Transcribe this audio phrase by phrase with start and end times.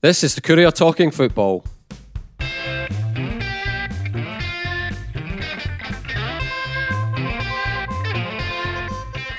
[0.00, 1.64] This is the Courier Talking Football.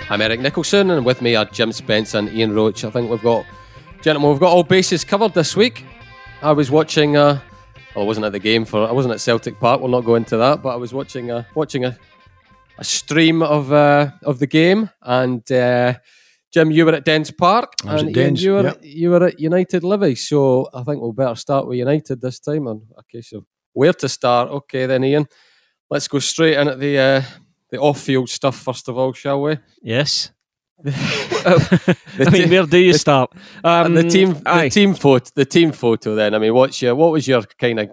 [0.10, 2.84] I'm Eric Nicholson, and with me are Jim Spence and Ian Roach.
[2.84, 3.46] I think we've got,
[4.02, 5.86] gentlemen, we've got all bases covered this week.
[6.42, 7.40] I was watching, uh,
[7.96, 9.80] well, I wasn't at the game for, I wasn't at Celtic Park.
[9.80, 11.98] We'll not go into that, but I was watching, uh, watching a,
[12.78, 15.94] a stream of uh, of the game, and uh,
[16.52, 18.80] Jim, you were at Dens Park, and Dens, you were yep.
[18.82, 20.16] you were at United Livy.
[20.16, 22.68] So I think we'll better start with United this time.
[22.68, 24.50] On a case of where to start.
[24.50, 25.28] Okay, then Ian,
[25.90, 27.22] let's go straight in at the uh,
[27.70, 29.58] the off-field stuff first of all, shall we?
[29.82, 30.32] Yes.
[30.86, 33.32] I mean, te- where do you start?
[33.64, 36.16] Um, and the team, the team photo, the team photo.
[36.16, 37.90] Then, I mean, what's your, what was your kind of?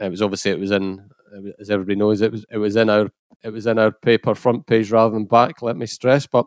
[0.00, 1.06] It was obviously it was in,
[1.60, 3.10] as everybody knows, it was it was in our
[3.42, 5.60] it was in our paper front page rather than back.
[5.60, 6.26] Let me stress.
[6.26, 6.46] But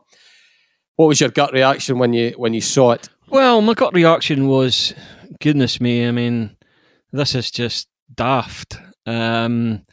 [0.96, 3.10] what was your gut reaction when you when you saw it?
[3.30, 4.94] Well, my gut reaction was,
[5.40, 6.56] goodness me, I mean,
[7.12, 8.78] this is just daft.
[9.06, 9.86] Um,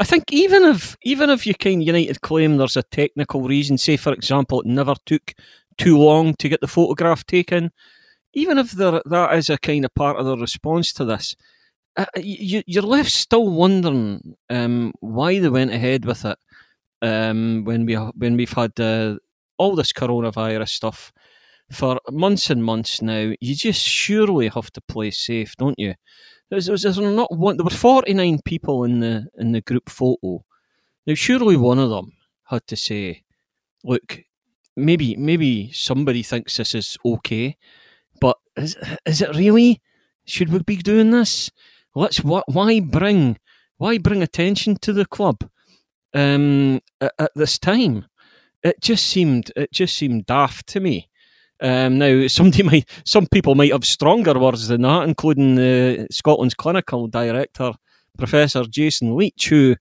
[0.00, 3.96] I think even if even if you kind United claim there's a technical reason, say
[3.96, 5.34] for example, it never took
[5.78, 7.70] too long to get the photograph taken,
[8.32, 11.36] even if there, that is a kind of part of the response to this,
[11.96, 16.38] uh, you, you're left still wondering um, why they went ahead with it
[17.02, 19.16] um, when we when we've had uh,
[19.58, 21.12] all this coronavirus stuff
[21.70, 23.32] for months and months now.
[23.40, 25.94] You just surely have to play safe, don't you?
[26.50, 27.56] There's, there's, there's not one.
[27.56, 30.44] There were 49 people in the in the group photo.
[31.06, 32.12] Now, surely one of them
[32.44, 33.24] had to say,
[33.84, 34.20] "Look,
[34.76, 37.56] maybe maybe somebody thinks this is okay,
[38.20, 39.80] but is is it really?
[40.26, 41.50] Should we be doing this?
[41.94, 43.38] Let's wh- why bring
[43.78, 45.48] why bring attention to the club
[46.14, 48.06] um, at, at this time?
[48.64, 51.08] It just seemed it just seemed daft to me.
[51.60, 56.54] Um, now, somebody might, some people might have stronger words than that, including uh, Scotland's
[56.54, 57.72] clinical director,
[58.18, 59.76] Professor Jason Leitch, who,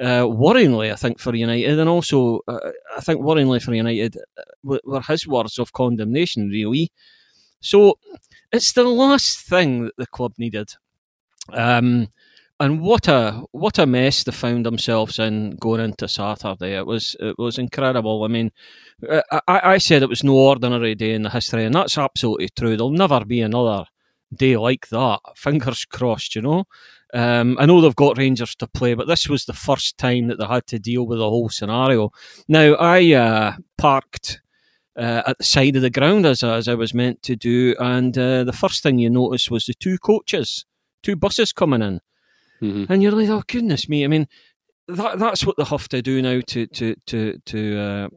[0.00, 4.78] uh, worryingly, I think for United, and also uh, I think worryingly for United, uh,
[4.84, 6.48] were his words of condemnation.
[6.48, 6.92] Really,
[7.60, 7.98] so
[8.52, 10.70] it's the last thing that the club needed.
[11.52, 12.08] Um,
[12.60, 16.76] and what a what a mess they found themselves in going into Saturday.
[16.76, 18.24] It was it was incredible.
[18.24, 18.50] I mean,
[19.08, 22.48] uh, I, I said it was no ordinary day in the history, and that's absolutely
[22.48, 22.76] true.
[22.76, 23.84] There'll never be another
[24.34, 25.20] day like that.
[25.36, 26.64] Fingers crossed, you know.
[27.14, 30.38] Um, I know they've got Rangers to play, but this was the first time that
[30.38, 32.10] they had to deal with the whole scenario.
[32.48, 34.42] Now, I uh, parked
[34.96, 38.16] uh, at the side of the ground as, as I was meant to do, and
[38.18, 40.66] uh, the first thing you noticed was the two coaches,
[41.02, 42.00] two buses coming in.
[42.62, 42.92] Mm-hmm.
[42.92, 44.04] And you're like, oh goodness me!
[44.04, 44.26] I mean,
[44.88, 48.08] that that's what they have to do now to to to to uh,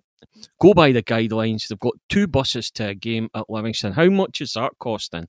[0.59, 1.67] go by the guidelines.
[1.67, 3.93] They've got two buses to a game at Livingston.
[3.93, 5.27] How much is that costing?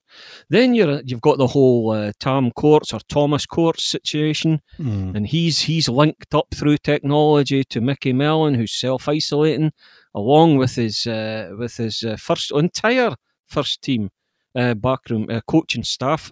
[0.49, 5.15] Then you're you've got the whole uh, Tam Courts or Thomas Courts situation, Mm.
[5.15, 9.71] and he's he's linked up through technology to Micky Mellon, who's self isolating,
[10.15, 13.15] along with his uh, with his uh, first entire
[13.47, 14.09] first team
[14.55, 16.31] uh, backroom uh, coaching staff.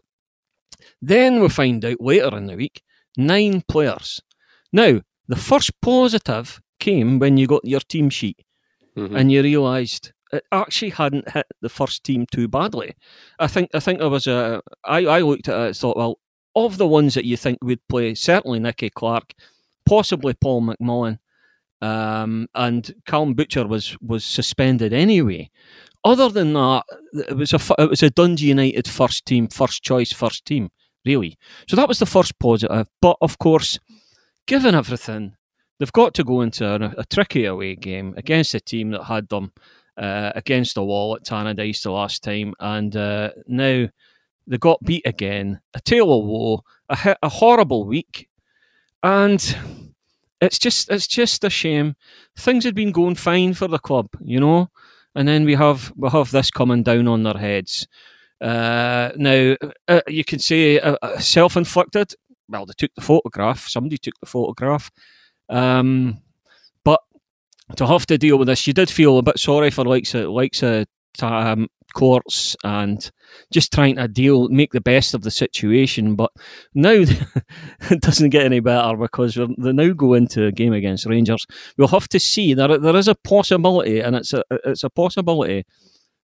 [1.02, 2.82] Then we find out later in the week
[3.18, 4.22] nine players.
[4.72, 8.44] Now the first positive came when you got your team sheet
[8.98, 9.16] Mhm.
[9.18, 12.94] and you realised it actually hadn't hit the first team too badly.
[13.40, 16.20] I think I think there was a I, I looked at it and thought, well,
[16.56, 19.34] of the ones that you think would play, certainly Nicky Clark,
[19.86, 21.20] possibly Paul McMullan,
[21.82, 25.50] um, and Callum Butcher was was suspended anyway.
[26.04, 30.12] Other than that, it was a it was a Dundee United first team, first choice,
[30.12, 30.70] first team,
[31.06, 31.38] really.
[31.68, 32.88] So that was the first positive.
[33.02, 33.80] But of course,
[34.48, 35.36] given everything,
[35.80, 39.30] they've got to go into a, a tricky away game against a team that had
[39.30, 39.52] them
[39.98, 43.88] uh, against the wall at Tannadice the last time, and uh, now
[44.48, 45.62] they got beat again.
[45.76, 48.28] A tale of woe, a, a horrible week,
[49.04, 49.56] and
[50.42, 51.96] it's just it's just a shame.
[52.38, 54.72] Things had been going fine for the club, you know,
[55.16, 57.88] and then we have we have this coming down on their heads.
[58.40, 59.56] Uh, now
[59.88, 62.14] uh, you can say uh, uh, self-inflicted.
[62.50, 63.68] Well, they took the photograph.
[63.68, 64.92] Somebody took the photograph.
[65.48, 66.22] Um,
[66.84, 67.00] but
[67.76, 70.30] to have to deal with this, you did feel a bit sorry for likes of
[70.30, 70.86] likes of
[71.22, 73.12] um, courts and
[73.52, 76.16] just trying to deal, make the best of the situation.
[76.16, 76.32] But
[76.74, 76.92] now
[77.90, 81.46] it doesn't get any better because they now go into a game against Rangers.
[81.78, 82.54] We'll have to see.
[82.54, 85.66] There, there is a possibility, and it's a it's a possibility.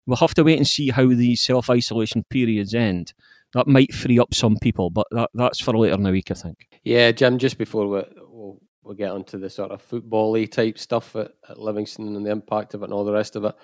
[0.06, 3.12] We'll have to wait and see how these self isolation periods end.
[3.54, 6.34] That might free up some people, but that, that's for later in the week, I
[6.34, 6.66] think.
[6.84, 7.38] Yeah, Jim.
[7.38, 11.58] Just before we we'll, we'll get onto the sort of football-y type stuff at, at
[11.58, 13.54] Livingston and the impact of it and all the rest of it,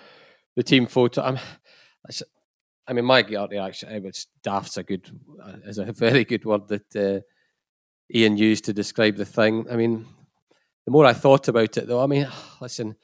[0.57, 1.23] the team photo.
[1.23, 1.39] I'm,
[2.87, 5.09] I mean, my gut reaction, it was daft's a good,
[5.43, 7.21] uh, is a very good word that uh,
[8.15, 9.67] Ian used to describe the thing.
[9.71, 10.07] I mean,
[10.85, 12.29] the more I thought about it, though, I mean,
[12.61, 12.97] listen,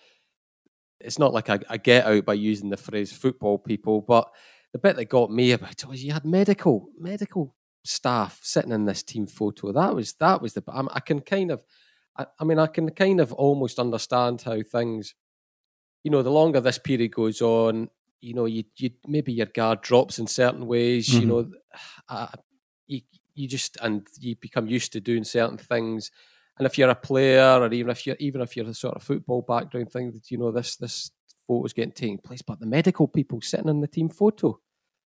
[1.01, 4.29] it's not like I, I get out by using the phrase football people, but
[4.73, 7.55] the bit that got me about it was you had medical medical
[7.85, 9.73] staff sitting in this team photo.
[9.73, 10.63] That was that was the.
[10.69, 11.65] I, I can kind of,
[12.17, 15.15] I, I, mean, I can kind of almost understand how things,
[16.05, 17.89] you know, the longer this period goes on,
[18.21, 21.09] you know, you you maybe your guard drops in certain ways.
[21.09, 21.21] Mm-hmm.
[21.21, 21.51] You know,
[22.09, 22.29] uh,
[22.87, 23.01] you
[23.35, 26.11] you just and you become used to doing certain things.
[26.59, 29.03] And if you're a player, or even if you're even if you're a sort of
[29.03, 31.11] football background thing, that you know this this
[31.47, 34.59] photo's getting taken place, but the medical people sitting in the team photo,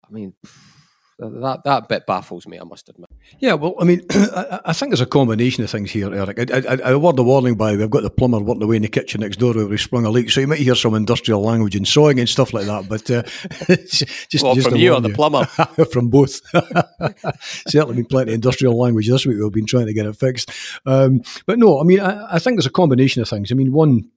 [0.07, 0.35] I mean.
[0.45, 0.80] Pff,
[1.21, 2.59] that that bit baffles me.
[2.59, 3.11] I must admit.
[3.41, 6.51] Yeah, well, I mean, I, I think there's a combination of things here, Eric.
[6.51, 8.89] I, I, I word of warning by we've got the plumber working away in the
[8.89, 11.77] kitchen next door where we sprung a leak, so you might hear some industrial language
[11.77, 12.89] and sawing and stuff like that.
[12.89, 13.23] But uh,
[14.31, 15.45] just, well, just from you or the plumber,
[15.93, 16.41] from both.
[17.69, 19.37] Certainly been plenty of industrial language this week.
[19.41, 20.51] We've been trying to get it fixed.
[20.87, 23.53] Um, but no, I mean, I, I think there's a combination of things.
[23.53, 24.11] I mean, one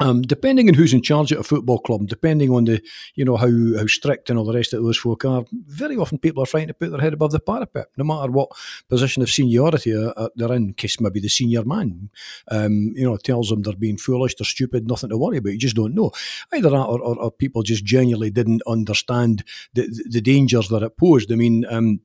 [0.00, 2.82] um, depending on who's in charge at a football club, depending on the,
[3.14, 3.48] you know, how,
[3.78, 6.66] how strict and all the rest of those folk are, very often people are trying
[6.66, 8.50] to put their head above the parapet, no matter what
[8.88, 9.92] position of seniority
[10.36, 10.74] they're in.
[10.74, 12.10] Case maybe the senior man,
[12.50, 15.52] um, you know, tells them they're being foolish, they're stupid, nothing to worry about.
[15.52, 16.10] You just don't know.
[16.52, 19.44] Either that, or, or, or people just genuinely didn't understand
[19.74, 21.30] the, the dangers that it posed.
[21.30, 21.64] I mean.
[21.70, 22.00] Um,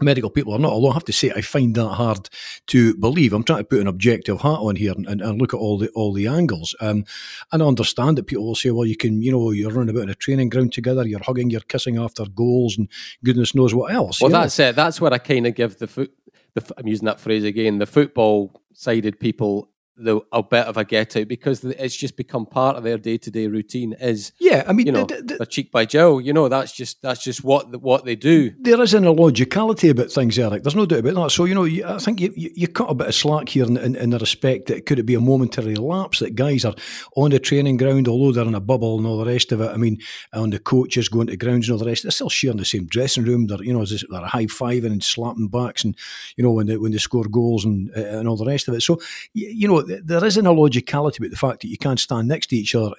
[0.00, 0.72] medical people are not.
[0.72, 2.28] Although I have to say, I find that hard
[2.68, 3.32] to believe.
[3.32, 5.78] I'm trying to put an objective hat on here and, and, and look at all
[5.78, 6.74] the all the angles.
[6.80, 7.04] Um,
[7.52, 10.04] and I understand that people will say, well, you can, you know, you're running about
[10.04, 12.88] in a training ground together, you're hugging, you're kissing after goals, and
[13.24, 14.20] goodness knows what else.
[14.20, 14.70] Well, that's know?
[14.70, 14.76] it.
[14.76, 16.12] That's where I kind of give the foot.
[16.54, 17.78] The, I'm using that phrase again.
[17.78, 22.46] The football sided people the a bit of a get out because it's just become
[22.46, 23.94] part of their day to day routine.
[24.00, 26.20] Is yeah, I mean, you know, the, the, cheek by jowl.
[26.20, 28.52] You know, that's just that's just what what they do.
[28.60, 30.62] There is an illogicality about things, Eric.
[30.62, 31.30] There's no doubt about that.
[31.30, 33.76] So you know, I think you, you, you cut a bit of slack here in,
[33.76, 36.74] in, in, the respect that could it be a momentary lapse that guys are
[37.16, 39.70] on the training ground, although they're in a bubble and all the rest of it.
[39.70, 39.98] I mean,
[40.32, 42.86] on the coaches going to grounds and all the rest, they're still sharing the same
[42.86, 43.46] dressing room.
[43.46, 45.96] They're you know they're high fiving and slapping backs, and
[46.36, 48.80] you know when they when they score goals and and all the rest of it.
[48.80, 49.00] So
[49.34, 52.56] you know there is an illogicality about the fact that you can't stand next to
[52.56, 52.92] each other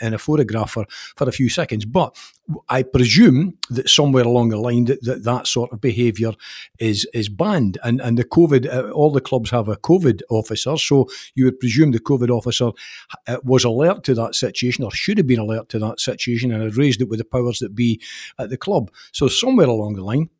[0.00, 0.86] in a photograph for,
[1.16, 1.84] for a few seconds.
[1.84, 2.16] But
[2.68, 6.32] I presume that somewhere along the line that that, that sort of behaviour
[6.78, 7.78] is is banned.
[7.82, 11.60] And and the COVID, uh, all the clubs have a COVID officer, so you would
[11.60, 12.70] presume the COVID officer
[13.26, 16.62] uh, was alert to that situation or should have been alert to that situation and
[16.62, 18.00] had raised it with the powers that be
[18.38, 18.90] at the club.
[19.12, 20.30] So somewhere along the line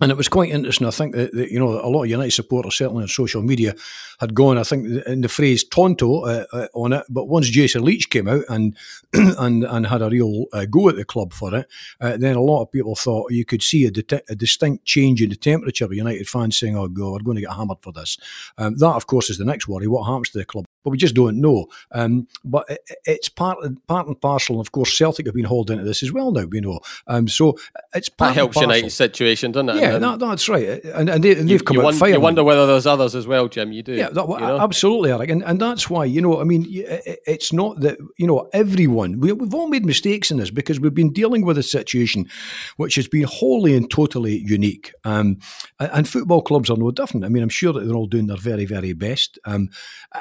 [0.00, 0.86] and it was quite interesting.
[0.86, 3.74] I think that, that, you know a lot of United supporters, certainly on social media,
[4.18, 4.58] had gone.
[4.58, 7.04] I think in the phrase "tonto" uh, uh, on it.
[7.08, 8.76] But once Jason Leitch came out and
[9.12, 11.68] and and had a real uh, go at the club for it,
[12.00, 13.92] uh, then a lot of people thought you could see a,
[14.28, 17.42] a, distinct change in the temperature of United fans saying, "Oh God, we're going to
[17.42, 18.18] get hammered for this."
[18.58, 19.86] Um, that, of course, is the next worry.
[19.86, 20.64] What happens to the club?
[20.84, 21.66] But we just don't know.
[21.90, 23.58] Um, but it, it's part
[23.88, 24.56] part and parcel.
[24.56, 26.46] And of course, Celtic have been hauled into this as well now.
[26.52, 27.58] You know, um, so
[27.94, 29.76] it's part that helps United's situation, doesn't it?
[29.76, 30.84] Yeah, that, that's right.
[30.84, 33.48] And, and, they, have come you out wonder, You wonder whether there's others as well,
[33.48, 33.72] Jim.
[33.72, 33.94] You do.
[33.94, 34.60] Yeah, that, you know?
[34.60, 35.30] absolutely, Eric.
[35.30, 39.32] And, and that's why, you know, I mean, it's not that, you know, everyone, we,
[39.32, 42.28] we've all made mistakes in this because we've been dealing with a situation
[42.76, 44.92] which has been wholly and totally unique.
[45.04, 45.38] Um,
[45.78, 47.24] and football clubs are no different.
[47.24, 49.38] I mean, I'm sure that they're all doing their very, very best.
[49.44, 49.70] Um,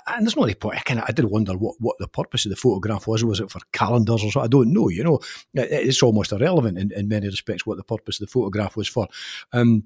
[0.07, 0.77] and there's point.
[0.77, 3.23] I, kind of, I did wonder what, what the purpose of the photograph was.
[3.23, 4.41] Was it for calendars or so?
[4.41, 4.89] I don't know.
[4.89, 5.19] You know,
[5.53, 9.07] it's almost irrelevant in, in many respects what the purpose of the photograph was for.
[9.51, 9.83] Um,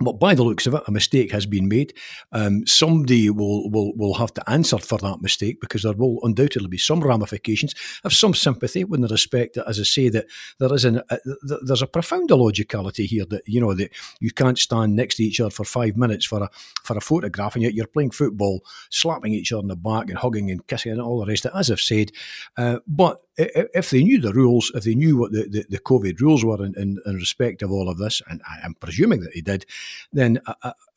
[0.00, 1.92] but by the looks of it, a mistake has been made.
[2.32, 6.68] Um, somebody will, will will have to answer for that mistake because there will undoubtedly
[6.68, 7.74] be some ramifications.
[8.02, 10.26] Have some sympathy with the respect that, as I say, that
[10.58, 11.18] there is an, a,
[11.62, 15.40] there's a profound illogicality here that you know that you can't stand next to each
[15.40, 16.50] other for five minutes for a
[16.82, 20.18] for a photograph, and yet you're playing football, slapping each other in the back and
[20.18, 21.44] hugging and kissing and all the rest.
[21.44, 22.12] Of it, as I've said,
[22.56, 26.20] uh, but if they knew the rules, if they knew what the, the, the COVID
[26.20, 29.32] rules were in, in, in, respect of all of this, and I, am presuming that
[29.32, 29.64] they did,
[30.12, 30.40] then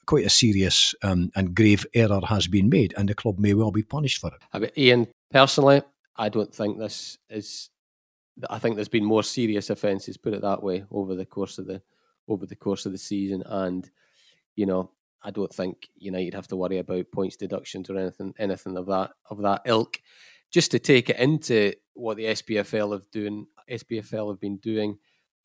[0.05, 3.71] quite a serious um, and grave error has been made, and the club may well
[3.71, 4.41] be punished for it.
[4.51, 5.81] I mean, Ian, personally,
[6.15, 7.69] I don't think this is.
[8.49, 11.67] I think there's been more serious offences, put it that way, over the course of
[11.67, 11.81] the
[12.27, 13.89] over the course of the season, and
[14.55, 18.77] you know, I don't think United have to worry about points deductions or anything anything
[18.77, 20.01] of that of that ilk.
[20.51, 24.97] Just to take it into what the SPFL have doing SPFL have been doing.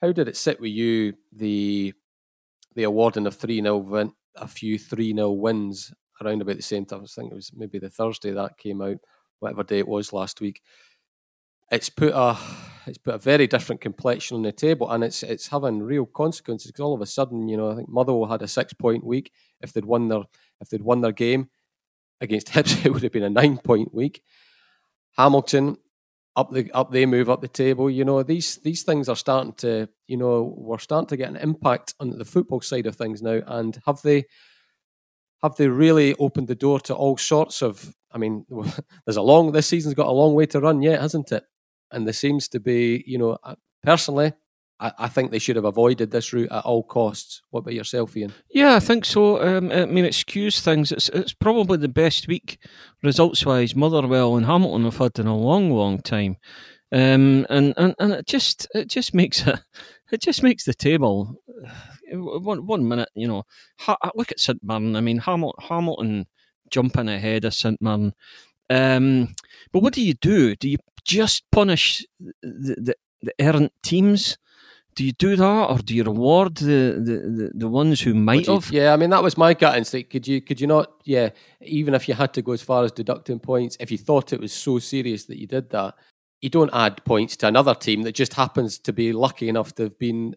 [0.02, 1.94] How did it sit with you the
[2.76, 5.92] the awarding of three 0 win, a few three 0 wins
[6.22, 7.02] around about the same time?
[7.02, 8.98] I think it was maybe the Thursday that came out,
[9.40, 10.62] whatever day it was last week.
[11.70, 12.36] it's put a
[12.86, 16.70] it's put a very different complexion on the table, and it's it's having real consequences
[16.70, 19.32] because all of a sudden, you know, I think Motherwell had a six point week.
[19.60, 20.22] If they'd won their
[20.60, 21.50] if they'd won their game
[22.20, 24.22] against Hibs, it would have been a nine point week.
[25.16, 25.76] Hamilton
[26.36, 27.90] up the up they move up the table.
[27.90, 31.36] You know, these these things are starting to, you know, we're starting to get an
[31.36, 33.40] impact on the football side of things now.
[33.46, 34.24] And have they
[35.42, 38.44] have they really opened the door to all sorts of I mean,
[39.06, 41.44] there's a long this season's got a long way to run yet, hasn't it?
[41.90, 43.38] And there seems to be, you know,
[43.82, 44.32] personally,
[44.78, 47.42] I, I, think they should have avoided this route at all costs.
[47.50, 48.32] What about yourself, Ian?
[48.50, 49.42] Yeah, I think so.
[49.42, 50.92] Um, I mean, excuse things.
[50.92, 52.58] It's it's probably the best week
[53.02, 56.36] results wise Motherwell and Hamilton have had in a long, long time.
[56.92, 59.58] Um, and, and and it just it just makes it
[60.12, 61.40] it just makes the table
[62.12, 63.08] one one minute.
[63.14, 63.42] You know,
[63.78, 64.94] ha, look at St Mirren.
[64.94, 66.26] I mean, Hamilton, Hamilton
[66.70, 68.14] jumping ahead of St Mirren.
[68.68, 69.34] Um,
[69.72, 70.54] but what do you do?
[70.56, 74.36] Do you just punish the, the, the errant teams?
[74.96, 78.70] Do you do that, or do you reward the the, the, ones who might have?
[78.72, 80.10] Yeah, I mean that was my gut instinct.
[80.10, 80.90] Could you could you not?
[81.04, 84.32] Yeah, even if you had to go as far as deducting points, if you thought
[84.32, 85.94] it was so serious that you did that,
[86.40, 89.84] you don't add points to another team that just happens to be lucky enough to
[89.84, 90.34] have been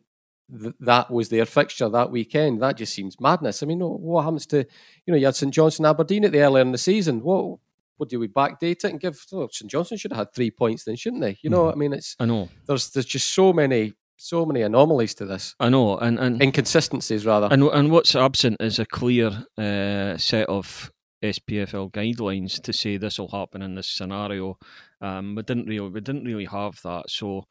[0.62, 2.62] th- that was their fixture that weekend.
[2.62, 3.64] That just seems madness.
[3.64, 6.62] I mean, what happens to you know you had St Johnstone Aberdeen at the earlier
[6.62, 7.22] in the season?
[7.22, 7.60] What
[7.96, 9.26] what do we backdate it and give?
[9.32, 11.38] Oh, St Johnstone should have had three points then, shouldn't they?
[11.42, 11.72] You know, mm.
[11.72, 15.56] I mean, it's I know there's there's just so many so many anomalies to this.
[15.60, 17.48] I know, and, and inconsistencies rather.
[17.52, 20.92] And and what's absent is a clear uh, set of
[21.24, 24.58] SPFL guidelines to say this will happen in this scenario.
[25.02, 27.10] Um, we didn't really we didn't really have that.
[27.10, 27.46] So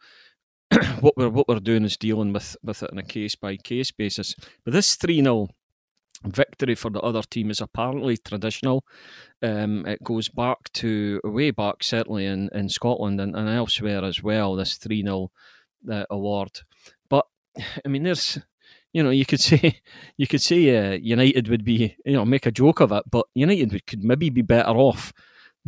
[1.00, 3.90] what we're what we're doing is dealing with with it on a case by case
[3.90, 4.34] basis.
[4.64, 5.48] But this three 0
[6.24, 8.84] victory for the other team is apparently traditional.
[9.42, 14.22] Um, it goes back to way back, certainly in, in Scotland and, and elsewhere as
[14.22, 14.54] well.
[14.56, 15.30] This three 0
[15.90, 16.60] uh, award.
[17.08, 17.26] But
[17.84, 18.38] I mean, there's
[18.92, 19.80] you know you could say
[20.16, 23.26] you could say uh, United would be you know make a joke of it, but
[23.34, 25.12] United could maybe be better off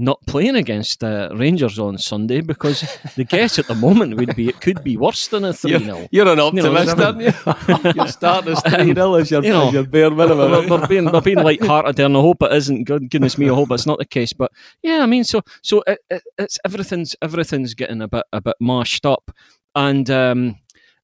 [0.01, 2.81] not playing against uh, Rangers on Sunday because
[3.17, 6.09] the guess at the moment would be it could be worse than a 3 0.
[6.11, 7.93] You're, you're, an optimist, you know, aren't you?
[7.95, 10.69] you're starting as 3 0 as your, you know, your bare minimum.
[10.69, 12.85] They're, being, they're being light-hearted there, and I hope it isn't.
[12.85, 14.33] Goodness me, I hope it's not the case.
[14.33, 14.51] But
[14.83, 18.57] yeah, I mean, so so it, it, it's everything's everything's getting a bit a bit
[18.59, 19.31] mashed up
[19.81, 20.57] and um,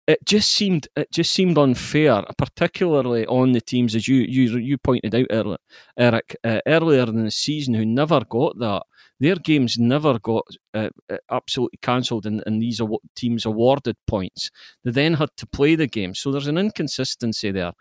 [0.06, 4.76] it just seemed it just seemed unfair, particularly on the teams as you you you
[4.76, 5.56] pointed out, earlier,
[5.98, 8.82] Eric, uh, earlier in the season who never got that.
[9.18, 12.82] Their games never got uh, uh absolutely cancelled, and, and these
[13.14, 14.50] teams awarded points.
[14.84, 17.72] They then had to play the game, so there's an inconsistency there,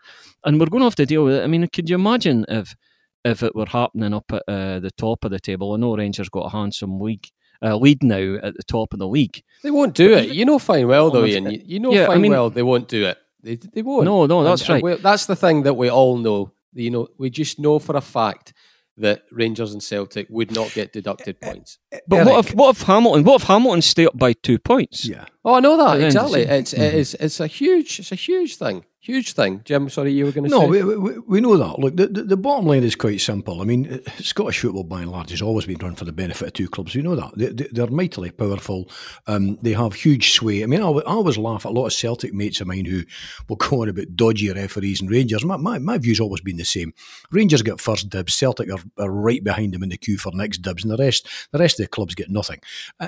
[0.44, 1.44] and we're going to have to deal with it.
[1.44, 2.74] I mean, could you imagine if
[3.22, 5.74] if it were happening up at uh, the top of the table?
[5.74, 7.32] I know Rangers got a handsome week
[7.62, 9.42] uh, lead now at the top of the league.
[9.62, 10.34] They won't do but it.
[10.34, 11.50] You know fine well, though, Ian.
[11.50, 13.18] You, you know yeah, fine I mean, well they won't do it.
[13.42, 14.04] They, they won't.
[14.04, 14.94] No, no, that's and, right.
[14.96, 16.52] And that's the thing that we all know.
[16.72, 18.52] You know, we just know for a fact
[18.98, 21.78] that Rangers and Celtic would not get deducted points.
[22.08, 22.28] But Eric.
[22.28, 25.06] what if what if Hamilton what if Hamilton stay up by two points?
[25.06, 25.26] Yeah.
[25.44, 26.42] Oh, I know that exactly.
[26.42, 26.82] It's mm-hmm.
[26.82, 28.84] it is it's a huge it's a huge thing.
[29.06, 29.88] Huge thing, Jim.
[29.88, 30.80] Sorry, you were going to no, say.
[30.80, 31.78] No, we, we, we, know that.
[31.78, 33.60] Look, the, the, the, bottom line is quite simple.
[33.60, 36.52] I mean, Scottish football, by and large, has always been run for the benefit of
[36.54, 36.92] two clubs.
[36.92, 38.90] We know that they, are mightily powerful.
[39.28, 40.64] Um, they have huge sway.
[40.64, 43.04] I mean, I, I, always laugh at a lot of Celtic mates of mine who
[43.48, 45.44] will go on about dodgy referees and Rangers.
[45.44, 46.92] My, my, my view's always been the same.
[47.30, 48.34] Rangers get first dibs.
[48.34, 51.28] Celtic are, are right behind them in the queue for next dibs, and the rest
[51.52, 52.58] the rest of the clubs get nothing.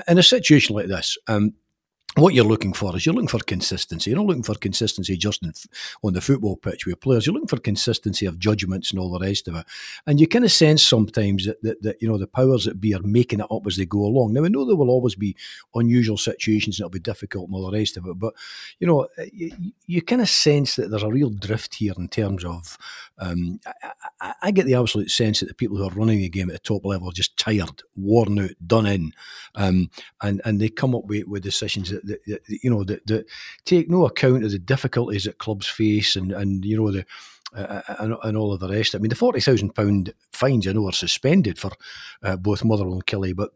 [0.07, 1.17] In a situation like this.
[1.27, 1.55] Um,
[2.15, 4.09] what you're looking for is you're looking for consistency.
[4.09, 5.53] You're not looking for consistency just in,
[6.03, 7.25] on the football pitch with players.
[7.25, 9.65] You're looking for consistency of judgments and all the rest of it.
[10.07, 12.95] And you kind of sense sometimes that, that, that, you know the powers that be
[12.95, 14.33] are making it up as they go along.
[14.33, 15.35] Now I know there will always be
[15.75, 18.17] unusual situations and it'll be difficult and all the rest of it.
[18.17, 18.33] But
[18.79, 19.51] you know you,
[19.85, 22.77] you kind of sense that there's a real drift here in terms of.
[23.19, 26.29] Um, I, I, I, get the absolute sense that the people who are running the
[26.29, 29.11] game at the top level are just tired, worn out, done in,
[29.55, 29.89] um,
[30.21, 32.85] and and they come up with, with decisions that you know
[33.65, 37.05] take no account of the difficulties that clubs face and and you know the
[37.55, 38.93] uh, uh and, and, all of the rest.
[38.93, 41.71] I mean, the forty thousand pound fines I know are suspended for
[42.21, 43.51] uh, both Motherwell and Killie, but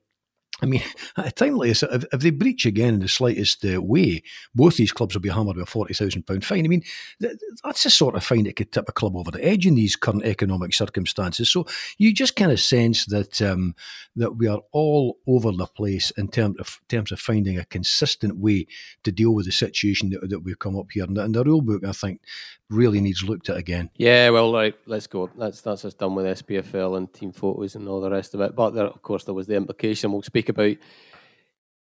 [0.64, 0.82] I mean,
[1.18, 4.24] at a time like this, if, if they breach again in the slightest uh, way,
[4.56, 6.66] both these clubs will be hammered with a forty thousand pound fine.
[6.66, 6.84] I mean,
[7.22, 9.76] th- that's the sort of fine that could tip a club over the edge in
[9.76, 11.52] these current economic circumstances.
[11.52, 11.68] So
[11.98, 13.76] you just kind of sense that um,
[14.16, 18.38] that we are all over the place in terms of terms of finding a consistent
[18.38, 18.68] way
[19.04, 21.04] to deal with the situation that, that we've come up here.
[21.04, 22.22] And, and the rule book, I think,
[22.70, 23.90] really needs looked at again.
[23.96, 25.30] Yeah, well, right, let's go.
[25.38, 28.56] That's that's us done with SPFL and team photos and all the rest of it.
[28.56, 30.12] But there, of course, there was the implication.
[30.12, 30.78] We'll speak about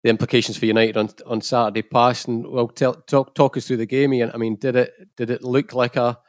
[0.03, 3.77] the implications for United on on Saturday past, and well, tell, talk talk us through
[3.77, 4.13] the game.
[4.13, 4.31] Ian.
[4.33, 6.19] I mean, did it did it look like a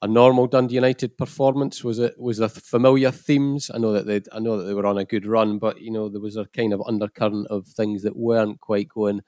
[0.00, 1.82] a normal Dundee United performance?
[1.82, 3.70] Was it was there familiar themes?
[3.72, 5.90] I know that they I know that they were on a good run, but you
[5.90, 9.22] know there was a kind of undercurrent of things that weren't quite going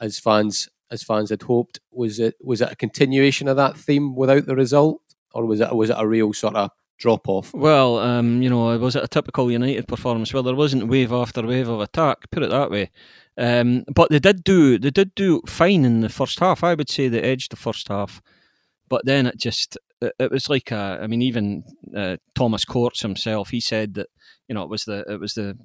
[0.00, 1.80] as fans as fans had hoped.
[1.90, 5.00] Was it was it a continuation of that theme without the result,
[5.32, 7.52] or was it was it a real sort of drop off?
[7.54, 10.32] Well, um, you know, was it a typical United performance?
[10.32, 12.30] Well, there wasn't wave after wave of attack.
[12.30, 12.90] Put it that way.
[13.36, 16.62] Um, but they did do they did do fine in the first half.
[16.62, 18.20] I would say they edged the first half,
[18.88, 21.00] but then it just it, it was like a.
[21.02, 21.64] I mean, even
[21.96, 24.08] uh, Thomas Courts himself, he said that
[24.52, 25.56] you know it was the it was the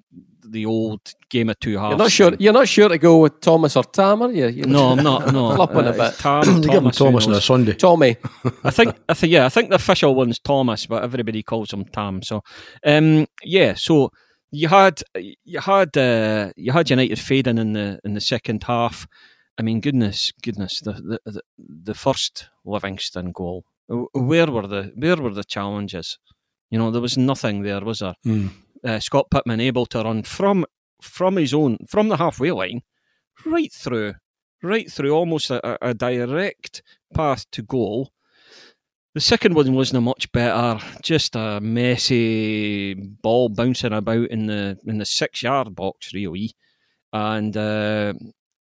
[0.48, 1.92] the old game of two halves.
[1.92, 2.34] You're not sure.
[2.40, 4.48] You're not sure to go with Thomas or Tam, are you?
[4.48, 5.34] You're no, I'm not.
[5.34, 6.14] No, flopping uh, a bit.
[6.14, 7.42] Tam, you give him Thomas, Thomas on a?
[7.42, 7.74] Sunday.
[7.74, 8.16] Tommy.
[8.64, 11.84] I think, I think, yeah, I think the official one's Thomas, but everybody calls him
[11.84, 12.22] Tam.
[12.22, 12.46] So,
[12.86, 14.14] um, yeah, so
[14.52, 15.04] you had
[15.44, 19.06] you had uh, you had United fading in the in the second half.
[19.58, 23.66] I mean, goodness, goodness, the the the, the first Livingston goal.
[23.90, 26.20] Where were the where were the challenges?
[26.70, 28.16] You know, there was nothing there, was there?
[28.26, 28.52] Mm.
[28.84, 30.66] Uh, Scott Pittman able to run from
[31.02, 32.82] from his own from the halfway line
[33.46, 34.16] right through,
[34.64, 36.82] right through, almost a, a direct
[37.14, 38.12] path to goal.
[39.14, 45.00] The second one wasn't much better, just a messy ball bouncing about in the in
[45.00, 46.52] the six yard box, really.
[47.14, 48.14] And uh,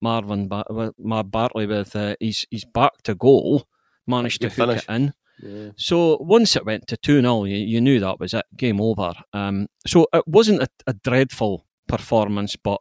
[0.02, 3.66] Marvin ba- Mark Bartley with uh, his his back to goal
[4.06, 4.84] managed to hook finish.
[4.88, 5.14] it in.
[5.42, 5.70] Yeah.
[5.76, 9.12] So once it went to 2 0, you, you knew that was it, game over.
[9.32, 12.80] Um, so it wasn't a, a dreadful performance, but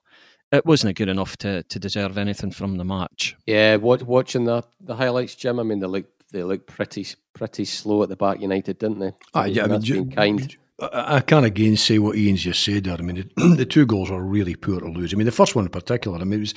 [0.52, 3.36] it wasn't good enough to, to deserve anything from the match.
[3.46, 5.60] Yeah, watch, watching the the highlights, Jim.
[5.60, 8.42] I mean, they look they look pretty pretty slow at the back.
[8.42, 9.14] United, didn't they?
[9.34, 10.58] Ah, yeah, I mean, that's ju- kind.
[10.80, 12.98] I, I can't again say what Ian's just said there.
[12.98, 15.14] I mean, the, the two goals were really poor to lose.
[15.14, 16.54] I mean, the first one in particular, I mean, it was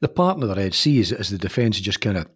[0.00, 2.26] the partner that I'd see is, is the defence just kind of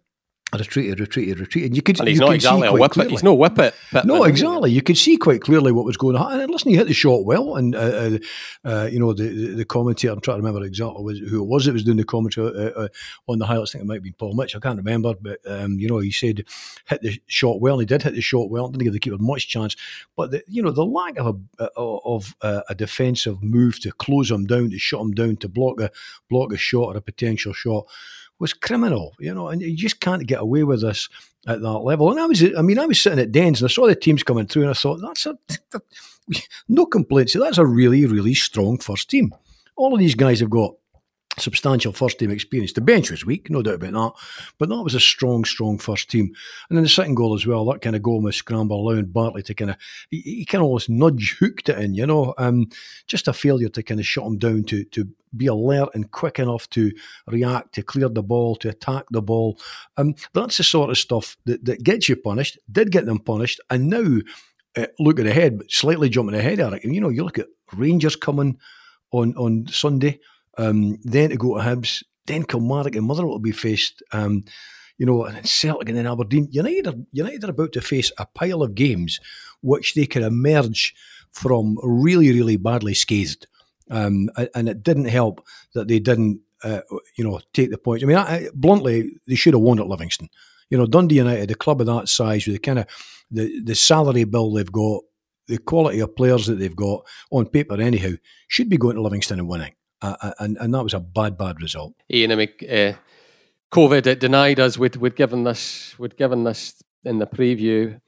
[0.57, 1.75] retreated, retreated, retreated.
[1.75, 2.91] You could, And he's you not could exactly see a whippet.
[2.91, 3.11] clearly.
[3.11, 3.73] He's no whippet.
[4.05, 4.71] No, exactly.
[4.71, 6.39] You could see quite clearly what was going on.
[6.39, 8.17] And listen, he hit the shot well, and uh, uh,
[8.65, 10.11] uh, you know the, the commentator.
[10.13, 12.87] I'm trying to remember exactly who it was that was doing the commentary uh, uh,
[13.27, 13.71] on the highlights.
[13.71, 14.55] I think it might have been Paul Mitch.
[14.55, 16.45] I can't remember, but um, you know he said
[16.85, 17.79] hit the shot well.
[17.79, 18.69] And he did hit the shot well.
[18.69, 19.75] Didn't give the keeper much chance,
[20.15, 24.31] but the, you know the lack of a of uh, a defensive move to close
[24.31, 25.91] him down, to shut him down, to block a
[26.29, 27.85] block a shot or a potential shot
[28.39, 29.13] was criminal.
[29.19, 31.09] You know, and you just can't get away with this
[31.47, 32.11] at that level.
[32.11, 34.23] And I was, I mean, I was sitting at Dens and I saw the teams
[34.23, 35.37] coming through, and I thought that's a
[36.69, 37.33] no complaints.
[37.33, 39.33] That's a really, really strong first team.
[39.75, 40.75] All of these guys have got
[41.37, 42.73] substantial first team experience.
[42.73, 44.11] The bench was weak, no doubt about that,
[44.57, 46.33] but that was a strong, strong first team.
[46.69, 49.43] And then the second goal as well, that kind of goal with scramble, allowing Bartley
[49.43, 49.77] to kind of
[50.09, 52.33] he, he kind of almost nudge hooked it in, you know.
[52.37, 52.69] Um,
[53.07, 56.39] just a failure to kind of shut him down to to be alert and quick
[56.39, 56.91] enough to
[57.27, 59.59] react, to clear the ball, to attack the ball.
[59.97, 63.61] Um, that's the sort of stuff that, that gets you punished, did get them punished,
[63.69, 64.19] and now
[64.75, 66.83] uh, looking ahead, but slightly jumping ahead, Eric.
[66.83, 68.57] You know, you look at Rangers coming
[69.11, 70.19] on on Sunday,
[70.59, 74.03] um, then to go to Hibs, then Kilmarnock and Motherwell will be faced.
[74.11, 74.43] Um,
[74.97, 76.47] you know, and then Celtic and then Aberdeen.
[76.51, 79.19] United are, United are about to face a pile of games
[79.61, 80.93] which they can emerge
[81.31, 83.47] from really, really badly scathed.
[83.89, 86.81] Um, and it didn't help that they didn't, uh,
[87.17, 88.03] you know, take the points.
[88.03, 90.29] I mean, I, I- bluntly, they should have won at Livingston.
[90.69, 92.85] You know, Dundee United, a club of that size, with the kind of
[93.31, 95.01] the, the salary bill they've got,
[95.47, 98.11] the quality of players that they've got on paper, anyhow,
[98.49, 99.73] should be going to Livingston and winning.
[100.01, 101.93] Uh, and and that was a bad, bad result.
[102.11, 102.93] Ian, I mean, uh,
[103.71, 104.77] COVID it denied us.
[104.77, 105.97] We'd, we'd given this.
[105.99, 107.99] We'd given this in the preview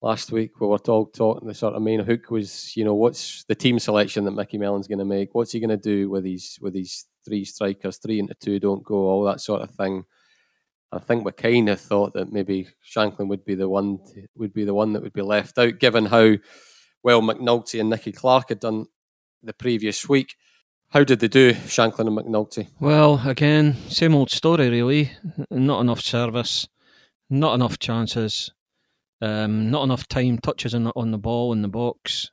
[0.00, 0.60] last week.
[0.60, 1.48] We were talk, talking.
[1.48, 4.86] The sort of main hook was, you know, what's the team selection that Micky Mellon's
[4.86, 5.34] going to make?
[5.34, 7.98] What's he going to do with these with these three strikers?
[7.98, 8.94] Three into two don't go.
[8.94, 10.04] All that sort of thing.
[10.92, 14.52] I think we kind of thought that maybe Shankland would be the one to, would
[14.52, 16.34] be the one that would be left out, given how
[17.02, 18.86] well McNulty and Nicky Clark had done
[19.42, 20.36] the previous week.
[20.94, 22.68] How did they do, Shankland and McNulty?
[22.78, 25.10] Well, again, same old story, really.
[25.50, 26.68] Not enough service,
[27.28, 28.52] not enough chances,
[29.20, 32.30] um, not enough time touches on the, on the ball in the box.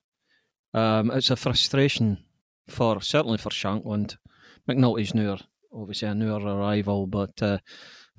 [0.75, 2.23] Um, it's a frustration
[2.67, 4.17] for certainly for Shankland.
[4.69, 5.37] McNulty's newer,
[5.73, 7.57] obviously a newer arrival, but uh,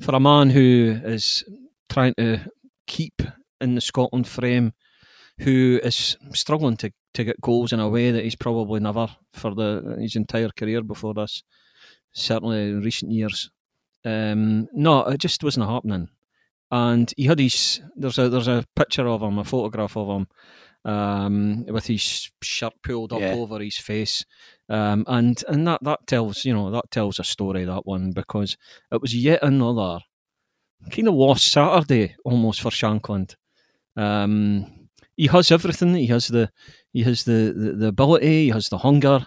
[0.01, 1.45] for a man who is
[1.89, 2.41] trying to
[2.89, 3.23] keep
[3.61, 4.73] in the Scotland frame,
[5.39, 9.55] who is struggling to, to get goals in a way that he's probably never for
[9.55, 11.43] the his entire career before this,
[12.13, 13.51] certainly in recent years.
[14.05, 16.09] Um, no, it just wasn't happening.
[16.71, 20.27] And he had his there's a there's a picture of him, a photograph of him,
[20.91, 23.35] um, with his shirt pulled up Yeah.
[23.35, 24.25] over his face.
[24.69, 28.57] Um, and and that, that tells you know that tells a story that one because
[28.91, 30.01] it was yet another
[30.91, 33.37] kind of lost Saturday almost for Shankland.
[33.97, 35.95] Um, he has everything.
[35.95, 36.51] He has the
[36.93, 38.45] he has the, the, the ability.
[38.45, 39.27] He has the hunger.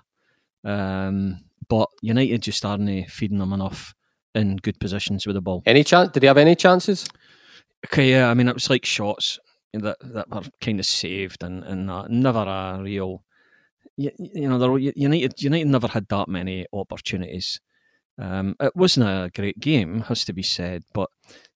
[0.64, 3.94] Um, but United just aren't feeding them enough
[4.34, 5.64] in good positions with the ball.
[5.66, 6.12] Any chance?
[6.12, 7.08] Did he have any chances?
[7.86, 8.30] Okay, yeah.
[8.30, 9.40] I mean, it was like shots
[9.74, 12.10] that that were kind of saved and and that.
[12.10, 13.24] never a real.
[13.98, 17.62] You, you know, United United never had that many opportunities.
[18.18, 21.10] Um, it wasn't a great game, has to be said, but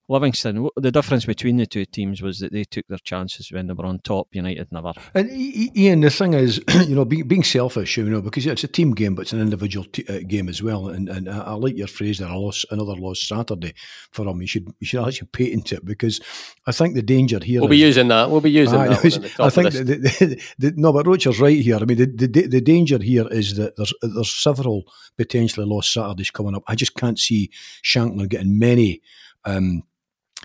[0.10, 3.74] Livingston, the difference between the two teams was that they took their chances when they
[3.74, 4.28] were on top.
[4.32, 4.92] United never.
[5.14, 8.68] And Ian, the thing is, you know, being, being selfish, you know, because it's a
[8.68, 10.88] team game, but it's an individual t- uh, game as well.
[10.90, 13.76] And and I, like your phrase there, a loss, another lost Saturday
[14.12, 14.42] for them.
[14.42, 16.20] You should you should actually patent it because
[16.66, 17.62] I think the danger here.
[17.62, 18.32] We'll is, be using that.
[18.32, 19.40] We'll be using I, that.
[19.40, 21.78] I think the, the, the, no, but Rocher's right here.
[21.78, 24.86] I mean, the, the the danger here is that there's there's several
[25.18, 26.64] potentially lost Saturdays coming up.
[26.68, 27.52] I just can't see
[27.84, 29.02] Shankland getting many.
[29.46, 29.84] Um,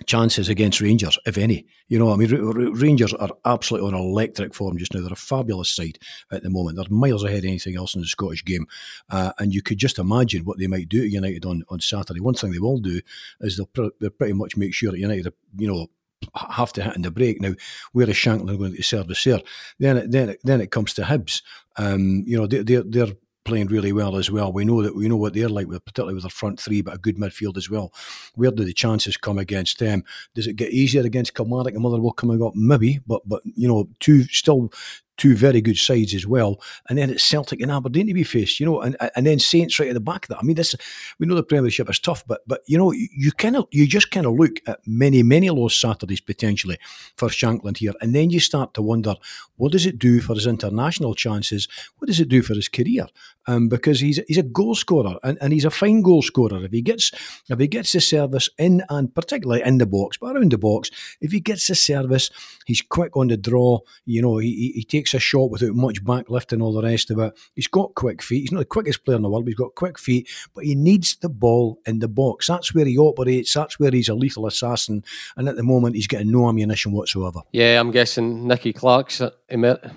[0.05, 1.65] chances against Rangers, if any.
[1.87, 2.29] You know, I mean,
[2.73, 5.01] Rangers are absolutely on electric form just now.
[5.01, 5.99] They're a fabulous side
[6.31, 6.77] at the moment.
[6.77, 8.67] They're miles ahead of anything else in the Scottish game.
[9.09, 12.19] Uh, and you could just imagine what they might do to United on, on Saturday.
[12.19, 12.99] One thing they will do
[13.39, 15.87] is they'll, pr- they'll pretty much make sure that United, you know,
[16.33, 17.39] have to hit in the break.
[17.39, 17.53] Now,
[17.93, 19.41] where is Shankland going to service there?
[19.79, 21.41] Then then it, then it comes to Hibs.
[21.77, 23.13] Um, you know, they, they're, they're
[23.45, 24.51] playing really well as well.
[24.51, 26.95] We know that we know what they're like, with, particularly with their front three, but
[26.95, 27.93] a good midfield as well.
[28.35, 30.03] Where do the chances come against them?
[30.33, 32.55] Does it get easier against Kilmarnock and Motherwell coming up?
[32.55, 34.71] Maybe, but but you know, two still
[35.17, 36.61] two very good sides as well.
[36.89, 39.79] And then it's Celtic and Aberdeen to be faced, you know, and and then Saints
[39.79, 40.39] right at the back of that.
[40.39, 40.75] I mean, this
[41.19, 44.11] we know the Premiership is tough, but but you know, you kind of you just
[44.11, 46.77] kind of look at many many lost Saturdays potentially
[47.17, 49.15] for Shankland here, and then you start to wonder
[49.57, 51.67] what does it do for his international chances?
[51.97, 53.07] What does it do for his career?
[53.47, 56.63] Um, because he's he's a goal scorer and, and he's a fine goal scorer.
[56.63, 57.11] If he gets
[57.47, 60.89] if he gets the service in and particularly in the box, but around the box,
[61.21, 62.31] if he gets the service,
[62.65, 63.79] he's quick on the draw.
[64.05, 67.19] You know, he, he takes a shot without much backlift and all the rest of
[67.19, 67.33] it.
[67.53, 68.41] He's got quick feet.
[68.41, 70.27] He's not the quickest player in the world, but he's got quick feet.
[70.53, 72.47] But he needs the ball in the box.
[72.47, 73.53] That's where he operates.
[73.53, 75.03] That's where he's a lethal assassin.
[75.37, 77.41] And at the moment, he's getting no ammunition whatsoever.
[77.51, 79.21] Yeah, I'm guessing Nicky Clark's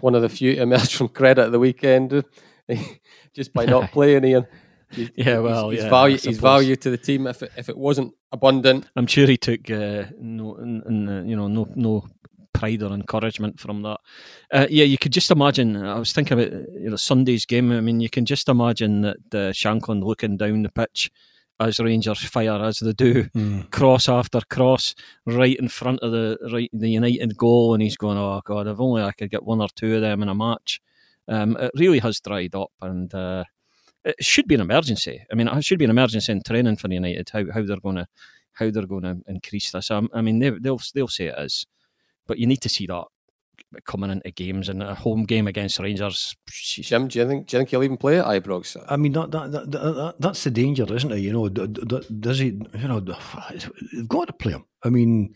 [0.01, 2.25] one of the few emerged from credit at the weekend.
[3.35, 4.47] just by not playing Ian.
[5.15, 8.15] yeah, well, his, yeah, value, his value to the team if it, if it wasn't
[8.33, 8.89] abundant.
[8.97, 12.09] I'm sure he took uh, no, uh, you know, no, no
[12.59, 14.01] pride or encouragement from that.
[14.53, 15.77] Uh, yeah, you could just imagine.
[15.77, 17.71] I was thinking about you know Sunday's game.
[17.71, 21.11] I mean, you can just imagine that uh, Shankland looking down the pitch
[21.61, 23.71] as Rangers fire as they do, mm.
[23.71, 24.95] cross after cross,
[25.27, 28.81] right in front of the right the United goal, and he's going, "Oh God, if
[28.81, 30.81] only I could get one or two of them in a match."
[31.29, 33.45] Um, it really has dried up, and uh,
[34.05, 35.25] it should be an emergency.
[35.31, 37.31] I mean, it should be an emergency in training for United.
[37.33, 38.07] How how they're going to
[38.53, 39.91] how they're going to increase this.
[39.91, 41.67] Um, I mean, they, they'll they'll say it is,
[42.29, 43.05] but you need to see that
[43.85, 46.37] coming into games and a home game against Rangers.
[46.49, 48.77] Jim, do you think do you think he'll even play at Ibrox?
[48.89, 51.19] I mean, that, that, that, that that's the danger, isn't it?
[51.19, 52.47] You know, does he?
[52.47, 53.01] You know,
[53.93, 54.65] they've got to play him.
[54.85, 55.35] I mean,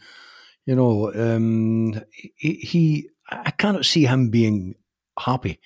[0.66, 4.74] you know, um, he, he I cannot see him being
[5.18, 5.58] happy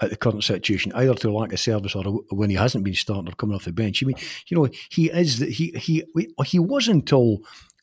[0.00, 3.28] at the current situation, either to lack of service or when he hasn't been starting
[3.28, 4.02] or coming off the bench.
[4.02, 4.16] I mean,
[4.48, 6.04] you know, he is he he
[6.44, 7.38] he was until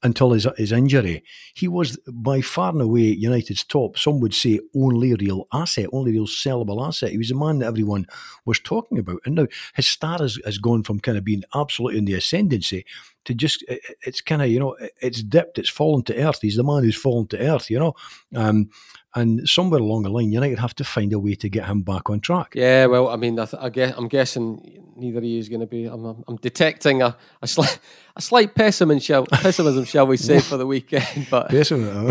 [0.06, 1.24] until his his injury,
[1.56, 3.98] he was by far and away United's top.
[3.98, 7.12] Some would say only real asset, only real sellable asset.
[7.12, 8.06] He was a man that everyone
[8.46, 11.98] was talking about, and now his star has, has gone from kind of being absolutely
[11.98, 12.86] in the ascendancy
[13.26, 16.40] to just it's kind of you know it's dipped, it's fallen to earth.
[16.42, 17.94] He's the man who's fallen to earth, you know.
[18.36, 18.70] Um,
[19.16, 22.10] and somewhere along the line, United have to find a way to get him back
[22.10, 22.52] on track.
[22.54, 25.62] Yeah, well, I mean, I, th- I guess, I'm guessing neither of you is going
[25.62, 25.86] to be.
[25.86, 27.80] I'm, I'm detecting a, a, slight,
[28.18, 31.28] a slight pessimism, shall, pessimism, shall we say, for the weekend.
[31.30, 31.50] But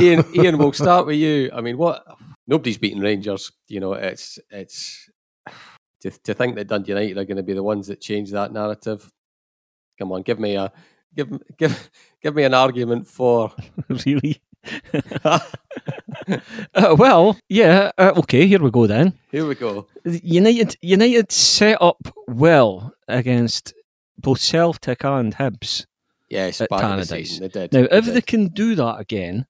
[0.00, 1.50] Ian, Ian, we'll start with you.
[1.52, 2.06] I mean, what?
[2.46, 3.52] Nobody's beaten Rangers.
[3.68, 5.10] You know, it's it's
[6.00, 8.52] to, to think that Dundee United are going to be the ones that change that
[8.52, 9.10] narrative.
[9.98, 10.72] Come on, give me a
[11.14, 11.90] give give
[12.22, 13.52] give me an argument for
[13.88, 14.40] really.
[15.24, 15.40] uh,
[16.96, 17.92] well, yeah.
[17.98, 19.12] Uh, okay, here we go then.
[19.30, 19.86] Here we go.
[20.04, 23.74] United United set up well against
[24.18, 25.86] both Celtic and Hibs.
[26.30, 27.38] Yes, at Tannadice.
[27.38, 27.72] They did.
[27.72, 28.14] Now, they if did.
[28.14, 29.46] they can do that again,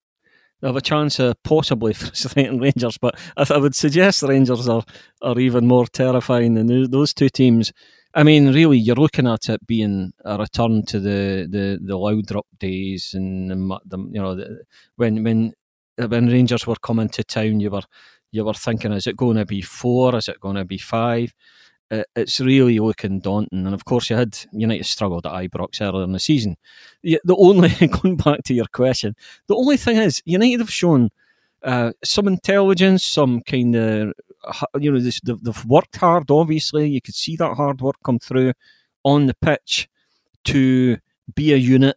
[0.60, 2.98] they have a chance of possibly frustrating Rangers.
[2.98, 4.84] But I, I would suggest Rangers are,
[5.22, 7.72] are even more terrifying than those two teams.
[8.14, 12.46] I mean, really, you're looking at it being a return to the the, the Laudrup
[12.58, 14.62] days, and the, the you know the,
[14.96, 15.52] when when
[15.96, 17.82] when Rangers were coming to town, you were
[18.30, 20.16] you were thinking, is it going to be four?
[20.16, 21.32] Is it going to be five?
[21.90, 23.66] it, it's really looking daunting.
[23.66, 26.56] And of course, you had United struggled at Ibrox earlier in the season.
[27.02, 27.68] The only
[28.02, 31.10] going back to your question, the only thing is United have shown
[31.62, 34.12] uh, some intelligence, some kind of
[34.78, 36.30] you know they've worked hard.
[36.30, 38.52] Obviously, you could see that hard work come through
[39.04, 39.88] on the pitch
[40.44, 40.98] to
[41.34, 41.96] be a unit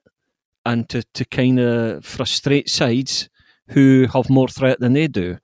[0.65, 3.29] and to, to kind of frustrate sides
[3.69, 5.37] who have more threat than they do.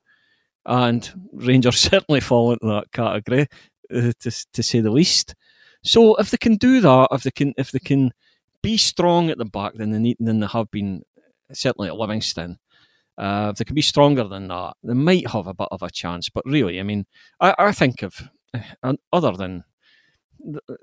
[0.66, 3.46] And Rangers certainly fall into that category,
[3.94, 5.34] uh, to, to say the least.
[5.82, 8.12] So if they can do that, if they can if they can
[8.62, 11.02] be strong at the back then they need, than they have been
[11.52, 12.58] certainly at Livingston,
[13.18, 15.90] uh, if they can be stronger than that, they might have a bit of a
[15.90, 16.28] chance.
[16.28, 17.06] But really, I mean,
[17.40, 18.22] I, I think of
[18.82, 19.64] uh, other than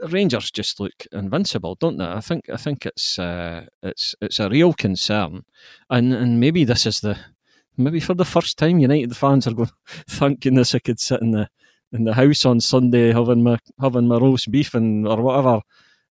[0.10, 2.06] Rangers just look invincible, don't they?
[2.06, 5.44] I think I think it's uh, it's it's a real concern,
[5.90, 7.18] and and maybe this is the
[7.78, 9.70] maybe for the first time United fans are going,
[10.08, 11.50] thank goodness I could sit in the
[11.94, 15.62] in the house on Sunday having my having my roast beef and or whatever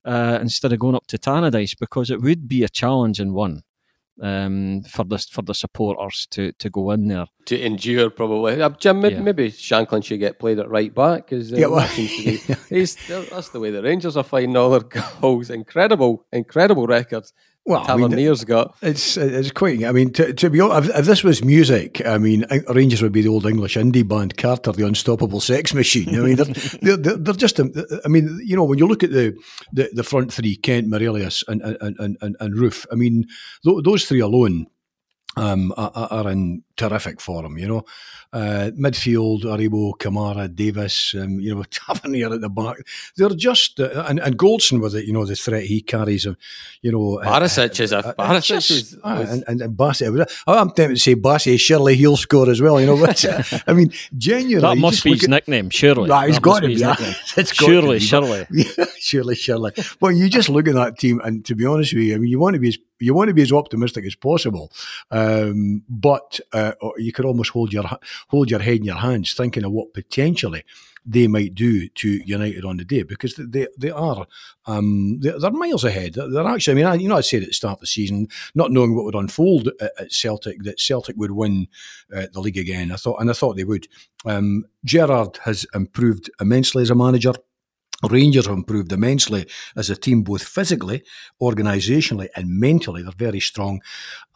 [0.05, 3.63] uh, instead of going up to Tannadice because it would be a challenging one
[4.21, 8.11] um, for the for the supporters to, to go in there to endure.
[8.11, 9.01] Probably, uh, Jim.
[9.01, 9.21] Maybe, yeah.
[9.23, 13.61] maybe Shankland should get played at right back because uh, yeah, well, that that's the
[13.61, 14.81] way the Rangers are finding all their
[15.21, 15.51] goals.
[15.51, 17.33] Incredible, incredible records.
[17.67, 19.85] Well, I mean, got it's it's quite.
[19.85, 23.13] I mean, to, to be honest, if, if, this was music, I mean, Rangers would
[23.13, 26.09] be the old English indie band Carter, the Unstoppable Sex Machine.
[26.09, 26.47] I mean, they're,
[26.97, 27.61] they're, they're, just.
[27.61, 27.73] Um,
[28.05, 29.37] I mean, you know, when you look at the
[29.73, 32.87] the, the front three, Kent, Morelos, and and and, and, and Roofe.
[32.91, 33.27] I mean,
[33.63, 34.67] th- those three alone
[35.37, 37.85] um, are, are in terrific form, you know.
[38.33, 42.77] Uh, midfield, Aribo, Kamara, Davis, um, you know, Tavernier at the back.
[43.17, 46.35] They're just, uh, and, and Goldson with it, you know, the threat he carries, uh,
[46.81, 47.19] you know.
[47.19, 50.07] Uh, Barisic uh, is a, uh, Barisic just, was, was, and, and, and Bassey,
[50.47, 52.99] I'm tempted to say Bassey, Surely he'll score as well, you know.
[52.99, 53.25] But,
[53.67, 54.77] I mean, genuinely.
[54.77, 56.09] That must be his at, nickname, surely.
[56.09, 56.75] Nah, he's got to be.
[56.77, 58.47] it's surely, surely.
[58.99, 59.73] surely, surely.
[59.99, 62.31] But you just look at that team, and to be honest with you, I mean,
[62.31, 64.73] you want to be as, you want to be as optimistic as possible.
[65.11, 67.85] Um, but uh, you could almost hold your
[68.29, 70.65] hold your head in your hands, thinking of what potentially
[71.07, 74.27] they might do to United on the day because they they are
[74.67, 76.15] um, they're, they're, miles ahead.
[76.15, 78.29] They're actually, I mean, I, you know, I said at the start of the season,
[78.55, 81.67] not knowing what would unfold at, at Celtic, that Celtic would win
[82.15, 82.93] uh, the league again.
[82.93, 83.89] I thought, and I thought they would.
[84.27, 87.33] Um, Gerrard has improved immensely as a manager.
[88.09, 91.03] Rangers have improved immensely as a team, both physically,
[91.41, 93.03] organisationally, and mentally.
[93.03, 93.83] They're very strong,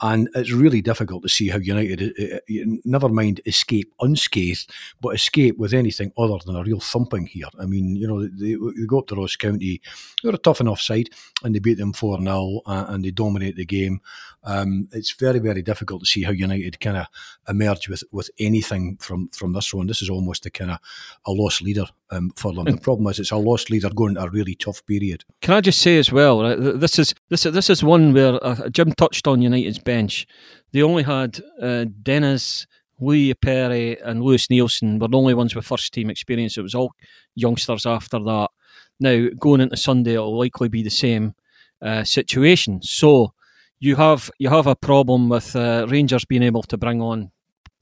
[0.01, 5.15] and it's really difficult to see how United, uh, uh, never mind escape unscathed, but
[5.15, 7.49] escape with anything other than a real thumping here.
[7.59, 9.81] I mean, you know, they, they go up to Ross County,
[10.23, 11.11] they're a tough enough side,
[11.43, 14.01] and they beat them 4 0, uh, and they dominate the game.
[14.45, 17.07] Um, it's very, very difficult to see how United kind of
[17.49, 19.87] emerge with, with anything from, from this one.
[19.87, 20.79] This is almost a kind of
[21.27, 22.65] a lost leader um, for them.
[22.65, 25.25] The problem is it's a lost leader going to a really tough period.
[25.41, 28.69] Can I just say as well, right, this is this this is one where uh,
[28.69, 30.27] Jim touched on United's bench.
[30.73, 32.67] They only had uh, Dennis,
[32.99, 36.59] Louis Appere, and Lewis Neilson were the only ones with first team experience.
[36.59, 36.93] It was all
[37.37, 38.51] youngsters after that.
[38.99, 41.35] Now going into Sunday, it'll likely be the same
[41.81, 42.83] uh, situation.
[42.83, 43.35] So
[43.79, 47.31] you have you have a problem with uh, Rangers being able to bring on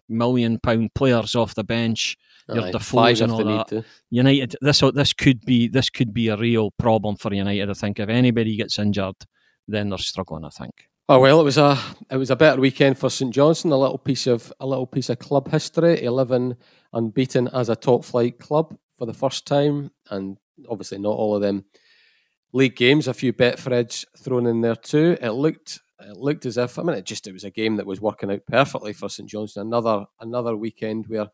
[0.08, 2.18] million pound players off the bench
[2.54, 3.84] your Defoes and all that.
[4.10, 7.70] United, this this could be this could be a real problem for United.
[7.70, 9.16] I think if anybody gets injured,
[9.68, 10.44] then they're struggling.
[10.44, 10.88] I think.
[11.08, 11.78] Oh well, it was a
[12.10, 13.72] it was a better weekend for St Johnstone.
[13.72, 16.02] A little piece of a little piece of club history.
[16.02, 16.56] Eleven
[16.92, 20.38] unbeaten as a top flight club for the first time, and
[20.68, 21.64] obviously not all of them
[22.52, 23.08] league games.
[23.08, 25.16] A few Betfreds thrown in there too.
[25.20, 27.86] It looked it looked as if I mean it just it was a game that
[27.86, 29.66] was working out perfectly for St Johnstone.
[29.66, 31.28] Another another weekend where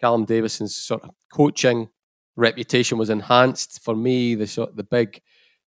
[0.00, 1.88] Callum Davidson's sort of coaching
[2.36, 4.34] reputation was enhanced for me.
[4.34, 5.20] The sort the big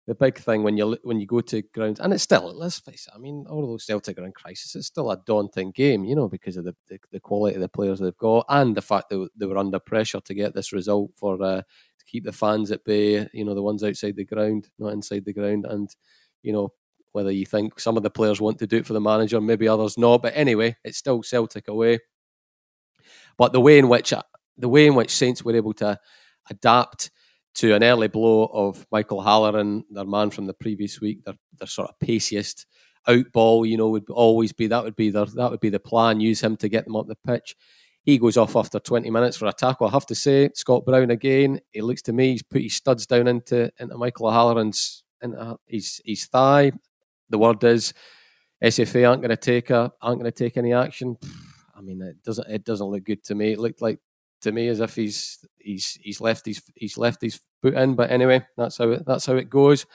[0.07, 3.07] the big thing when you when you go to grounds, and it's still let's face
[3.07, 3.15] it.
[3.15, 6.57] I mean, although Celtic are in crisis, it's still a daunting game, you know, because
[6.57, 9.45] of the, the, the quality of the players they've got and the fact that they
[9.45, 13.27] were under pressure to get this result for uh, to keep the fans at bay.
[13.33, 15.89] You know, the ones outside the ground, not inside the ground, and
[16.43, 16.71] you know
[17.13, 19.67] whether you think some of the players want to do it for the manager, maybe
[19.67, 20.21] others not.
[20.21, 21.99] But anyway, it's still Celtic away.
[23.37, 24.23] But the way in which uh,
[24.57, 25.99] the way in which Saints were able to
[26.49, 27.11] adapt
[27.55, 31.67] to an early blow of Michael Halloran, their man from the previous week, their their
[31.67, 32.65] sort of paciest
[33.07, 35.79] out ball, you know, would always be that would be their that would be the
[35.79, 36.19] plan.
[36.19, 37.55] Use him to get them up the pitch.
[38.03, 39.87] He goes off after 20 minutes for a tackle.
[39.87, 41.59] I have to say, Scott Brown again.
[41.73, 46.01] It looks to me he's put his studs down into into Michael Halloran's into his
[46.05, 46.71] his thigh.
[47.29, 47.93] The word is
[48.63, 51.17] SFA aren't going to take a aren't going to take any action.
[51.75, 53.51] I mean, it doesn't it doesn't look good to me.
[53.51, 53.99] It looked like
[54.41, 57.95] to me as if he's he's he's left his he's left his foot in.
[57.95, 59.85] But anyway, that's how it that's how it goes.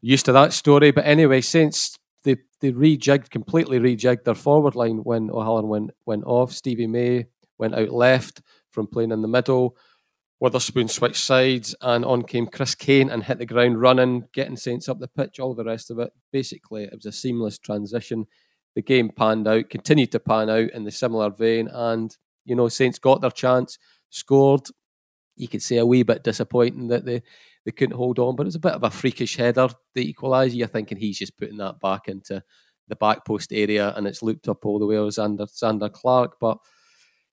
[0.00, 4.98] Used to that story, but anyway, since they they rejigged completely rejigged their forward line
[4.98, 6.52] when O'Halloran went went off.
[6.52, 7.26] Stevie May
[7.58, 9.76] went out left from playing in the middle.
[10.40, 14.88] Wotherspoon switched sides, and on came Chris Kane and hit the ground running, getting Saints
[14.88, 15.40] up the pitch.
[15.40, 18.26] All the rest of it, basically, it was a seamless transition.
[18.74, 22.68] The game panned out, continued to pan out in the similar vein, and you know
[22.68, 23.78] Saints got their chance,
[24.10, 24.68] scored.
[25.36, 27.22] You could say a wee bit disappointing that they
[27.64, 29.68] they couldn't hold on, but it was a bit of a freakish header.
[29.94, 32.42] The equaliser, you're thinking he's just putting that back into
[32.88, 36.36] the back post area, and it's looped up all the way to Zander, Zander Clark,
[36.40, 36.58] but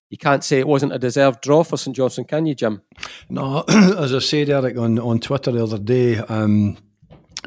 [0.10, 2.82] you can't say it wasn't a deserved draw for St Johnstone, can you, Jim?
[3.30, 6.78] No, as I said, Eric, on, on Twitter the other day, um,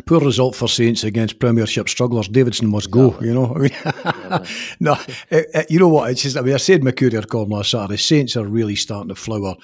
[0.07, 2.29] poor result for Saints against Premiership strugglers.
[2.29, 3.19] Davidson must go.
[3.21, 4.47] You know, I mean,
[4.81, 4.97] no,
[5.31, 6.11] it, it, you know what?
[6.11, 6.37] It's just.
[6.37, 7.97] I mean, I said my courier column last Saturday.
[7.97, 9.55] Saints are really starting to flower,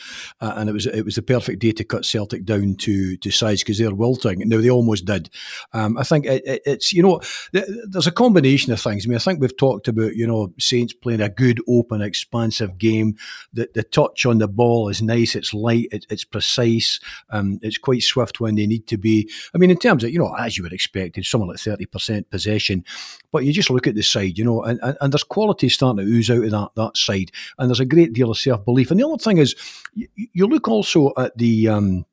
[0.40, 3.30] uh, and it was it was the perfect day to cut Celtic down to to
[3.30, 4.40] size because they're wilting.
[4.48, 5.30] Now they almost did.
[5.72, 7.20] Um, I think it, it's you know
[7.52, 9.06] there's a combination of things.
[9.06, 12.78] I mean, I think we've talked about you know Saints playing a good, open, expansive
[12.78, 13.16] game.
[13.52, 15.34] The the touch on the ball is nice.
[15.34, 15.88] It's light.
[15.92, 17.00] It, it's precise.
[17.30, 19.30] Um, it's quite swift when they need to be.
[19.54, 21.58] I mean, in terms of you know know, as you would expect, it's something like
[21.58, 22.84] 30% possession.
[23.32, 26.04] But you just look at the side, you know, and, and, and, there's quality starting
[26.04, 27.30] to ooze out of that, that side.
[27.58, 28.90] And there's a great deal of self belief.
[28.90, 29.54] And the other thing is,
[29.94, 31.68] you, you look also at the.
[31.68, 32.06] Um,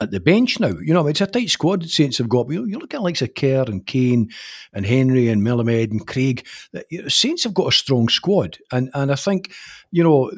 [0.00, 0.68] at the bench now.
[0.82, 2.50] You know, it's a tight squad Saints have got.
[2.50, 4.30] You, you look at likes of Kerr and Kane
[4.72, 6.46] and Hendry and Melamed and Craig.
[7.08, 9.52] Saints have got a strong squad, and and I think
[9.90, 10.30] you know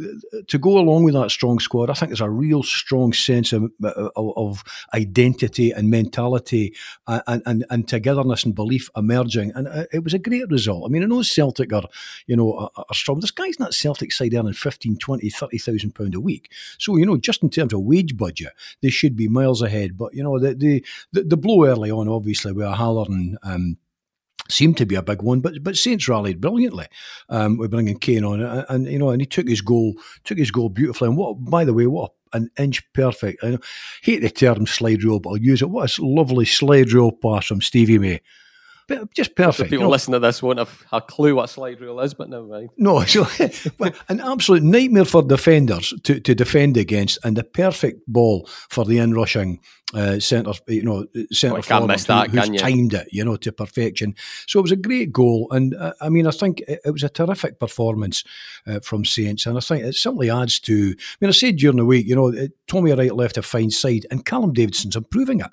[0.47, 3.71] to go along with that strong squad, I think there's a real strong sense of,
[4.17, 6.75] of, of identity and mentality
[7.07, 10.85] and, and and togetherness and belief emerging, and uh, it was a great result.
[10.85, 11.89] I mean, I know Celtic are
[12.27, 13.21] you know are, are strong.
[13.21, 17.17] This guy's not Celtic side earning 15, 20, 30,000 pound a week, so you know
[17.17, 19.97] just in terms of wage budget, they should be miles ahead.
[19.97, 23.39] But you know, the the the, blow early on, obviously, with Halloran.
[23.43, 23.79] Um,
[24.51, 26.87] seemed to be a big one, but but Saints rallied brilliantly
[27.31, 30.37] um, with bringing Kane on, and, and, you know, and he took his goal, took
[30.37, 31.09] his goal beautifully.
[31.09, 33.43] And what, by the way, what an inch perfect.
[33.43, 33.59] I
[34.03, 35.71] hate the term slide rule, but I'll use it.
[35.71, 38.21] What a lovely slide rule pass from Stevie May
[39.15, 39.71] just perfect.
[39.71, 42.29] people you know, listening to this won't have a clue what slide rule is, but
[42.29, 42.71] never mind.
[42.77, 43.27] No, so
[44.09, 48.99] an absolute nightmare for defenders to, to defend against, and the perfect ball for the
[48.99, 49.61] inrushing
[49.95, 54.15] uh, centre, you know, centre well, forward who, who's timed it, you know, to perfection.
[54.47, 57.03] So it was a great goal, and uh, I mean, I think it, it was
[57.03, 58.25] a terrific performance
[58.67, 60.95] uh, from Saints, and I think it simply adds to.
[60.99, 62.33] I mean, I said during the week, you know,
[62.67, 65.51] Tommy Wright left a fine side, and Callum Davidson's improving it.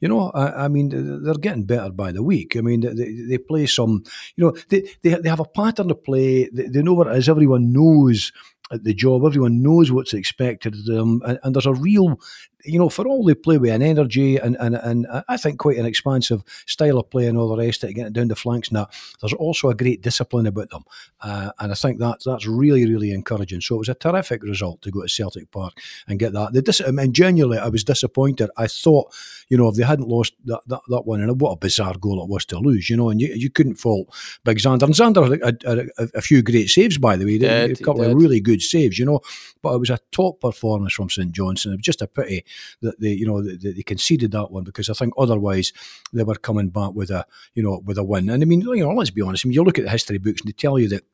[0.00, 2.54] You know, I, I, mean, they're getting better by the week.
[2.56, 4.04] I mean, they, they play some,
[4.36, 6.50] you know, they, they, they have a pattern to play.
[6.52, 7.28] They, they know what it is.
[7.28, 8.30] Everyone knows
[8.70, 9.24] at the job.
[9.24, 12.20] Everyone knows what's expected of them, and, and, there's a real
[12.66, 15.78] you know, for all they play with an energy and, and, and I think quite
[15.78, 18.68] an expansive style of play and all the rest of it, getting down the flanks
[18.68, 20.84] and that, there's also a great discipline about them.
[21.20, 23.60] Uh, and I think that, that's really, really encouraging.
[23.60, 25.74] So it was a terrific result to go to Celtic Park
[26.08, 26.52] and get that.
[26.52, 28.50] The dis- I mean, genuinely, I was disappointed.
[28.56, 29.14] I thought,
[29.48, 32.22] you know, if they hadn't lost that, that, that one, and what a bizarre goal
[32.22, 34.08] it was to lose, you know, and you, you couldn't fault
[34.44, 34.82] Big Zander.
[34.82, 37.38] And Zander had a, a, a few great saves, by the way.
[37.38, 39.20] Did, a couple of really good saves, you know,
[39.62, 41.74] but it was a top performance from St Johnstone.
[41.74, 42.44] It was just a pity
[42.82, 45.72] that they, you know, they, they conceded that one because I think otherwise
[46.12, 48.28] they were coming back with a, you know, with a win.
[48.28, 49.44] And I mean, you know, let's be honest.
[49.44, 51.04] I mean, you look at the history books and they tell you that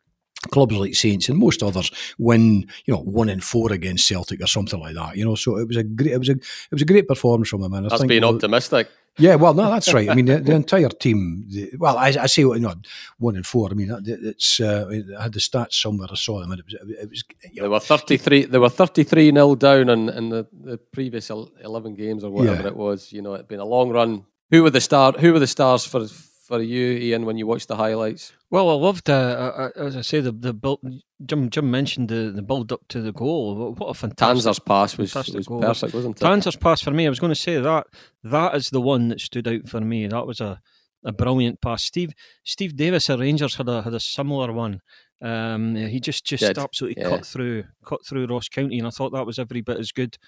[0.50, 4.46] clubs like Saints and most others win, you know, one in four against Celtic or
[4.46, 5.16] something like that.
[5.16, 7.48] You know, so it was a great, it was a, it was a great performance
[7.48, 7.72] from him.
[7.72, 8.88] And I That's think, being optimistic.
[9.18, 10.08] Yeah, well, no, that's right.
[10.08, 11.44] I mean, the, the entire team.
[11.48, 12.74] The, well, I, I say you know,
[13.18, 13.68] one in four.
[13.70, 14.58] I mean, it's.
[14.58, 16.08] Uh, I had the stats somewhere.
[16.10, 16.74] I saw them, and it was.
[16.74, 18.44] It was you know, they were thirty three.
[18.46, 22.62] They were thirty three nil down in, in the, the previous eleven games or whatever
[22.62, 22.68] yeah.
[22.68, 23.12] it was.
[23.12, 24.24] You know, it'd been a long run.
[24.50, 25.12] Who were the star?
[25.12, 26.06] Who were the stars for
[26.52, 28.34] for you, Ian, when you watched the highlights?
[28.50, 30.80] Well, I loved, uh, uh, uh as I say, the the build.
[31.24, 33.72] Jim Jim mentioned the, the build up to the goal.
[33.72, 35.62] What a fantastic Tanser's pass was, was goal.
[35.62, 36.24] perfect, wasn't it?
[36.24, 37.06] Tanser's pass for me.
[37.06, 37.86] I was going to say that
[38.24, 40.06] that is the one that stood out for me.
[40.08, 40.60] That was a,
[41.04, 41.84] a brilliant pass.
[41.84, 42.12] Steve
[42.44, 44.82] Steve Davis at Rangers had a had a similar one.
[45.22, 46.58] Um, he just just Did.
[46.58, 47.08] absolutely yeah.
[47.08, 50.18] cut through cut through Ross County, and I thought that was every bit as good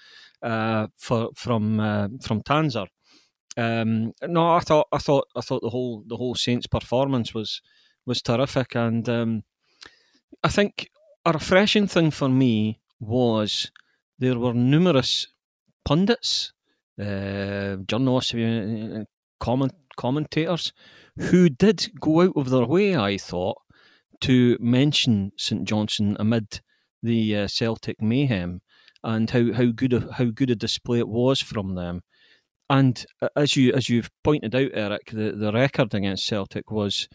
[0.41, 2.87] uh, for from uh, from Tanser.
[3.57, 7.61] Um, no, I thought I thought I thought the whole the whole Saints performance was
[8.05, 9.43] was terrific, and um,
[10.43, 10.89] I think
[11.25, 13.71] a refreshing thing for me was
[14.19, 15.27] there were numerous
[15.83, 16.53] pundits,
[16.99, 19.03] uh, journalists, uh,
[19.39, 20.73] comment, commentators
[21.17, 22.95] who did go out of their way.
[22.95, 23.57] I thought
[24.21, 26.61] to mention St Johnstone amid
[27.01, 28.61] the uh, Celtic mayhem
[29.03, 32.01] and how, how good a, how good a display it was from them.
[32.69, 37.07] And uh, as you as you've pointed out, Eric, the, the record against Celtic was,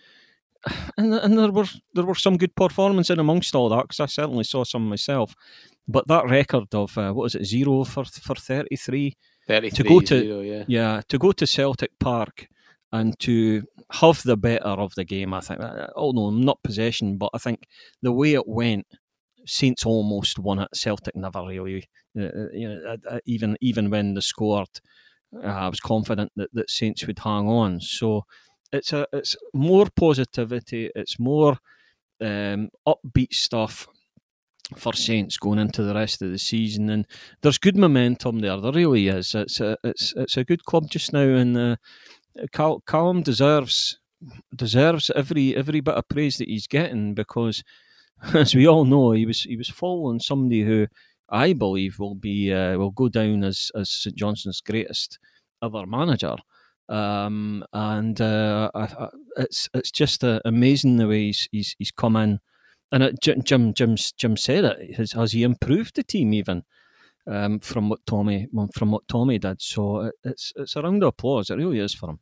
[0.96, 4.06] and and there were there were some good performances in amongst all that because I
[4.06, 5.34] certainly saw some myself.
[5.88, 9.16] But that record of uh, what was it zero for for thirty three.
[9.74, 10.64] To go to zero, yeah.
[10.68, 12.46] yeah to go to Celtic Park
[12.92, 15.34] and to have the better of the game.
[15.34, 15.60] I think,
[15.96, 17.66] although not possession, but I think
[18.02, 18.86] the way it went,
[19.46, 20.68] Saints almost won it.
[20.74, 21.88] Celtic never really,
[22.18, 22.96] uh, uh you know,
[23.26, 24.80] even even when they scored,
[25.36, 27.80] uh, I was confident that, that Saints would hang on.
[27.80, 28.24] So
[28.72, 30.90] it's a it's more positivity.
[30.94, 31.58] It's more
[32.20, 33.88] um, upbeat stuff
[34.76, 37.06] for Saints going into the rest of the season, and
[37.42, 38.60] there's good momentum there.
[38.60, 39.34] There really is.
[39.34, 43.98] It's a it's it's a good club just now, and uh, deserves
[44.54, 47.62] deserves every every bit of praise that he's getting because,
[48.34, 50.86] as we all know, he was he was following somebody who
[51.30, 55.18] I believe will be uh, will go down as as St Johnstone's greatest
[55.62, 56.36] ever manager.
[56.88, 61.92] Um, and uh, I, I, it's it's just uh, amazing the way he's he's, he's
[61.92, 62.40] come in
[62.92, 64.94] and it, Jim Jim Jim said it.
[64.96, 66.64] Has, has he improved the team even
[67.26, 69.62] um, from what Tommy from what Tommy did?
[69.62, 71.50] So it's it's a round of applause.
[71.50, 72.18] It really is for him.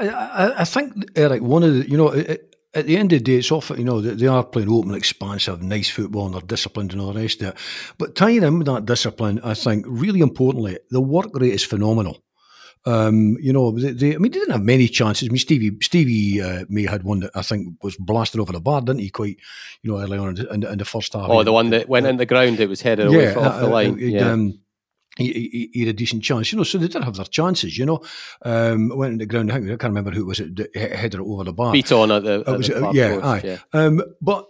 [0.00, 2.08] I, I think Eric, one of the you know.
[2.08, 4.94] It, at the end of the day, it's often, you know, they are playing open,
[4.94, 7.56] expansive, nice football and they're disciplined and all the rest of it.
[7.96, 12.22] But tying in with that discipline, I think, really importantly, the work rate is phenomenal.
[12.84, 15.28] Um, you know, they, they, I mean, they didn't have many chances.
[15.28, 18.60] I mean, Stevie Stevie uh, May had one that I think was blasted over the
[18.60, 19.10] bar, didn't he?
[19.10, 19.38] Quite,
[19.82, 21.28] you know, early on in, in the first half.
[21.28, 23.60] Oh, the one that went uh, in the ground, it was headed yeah, away off
[23.60, 23.98] the uh, line.
[23.98, 24.30] yeah.
[24.30, 24.60] Um,
[25.18, 26.64] he, he, had a decent chance, you know.
[26.64, 28.00] So they did have their chances, you know.
[28.42, 29.50] Um, went in the ground.
[29.50, 30.40] I, think, I can't remember who it was.
[30.40, 31.72] It headed it over the bar.
[31.72, 33.58] Beat on at the, at was, the yeah, post, yeah.
[33.72, 34.48] Um, but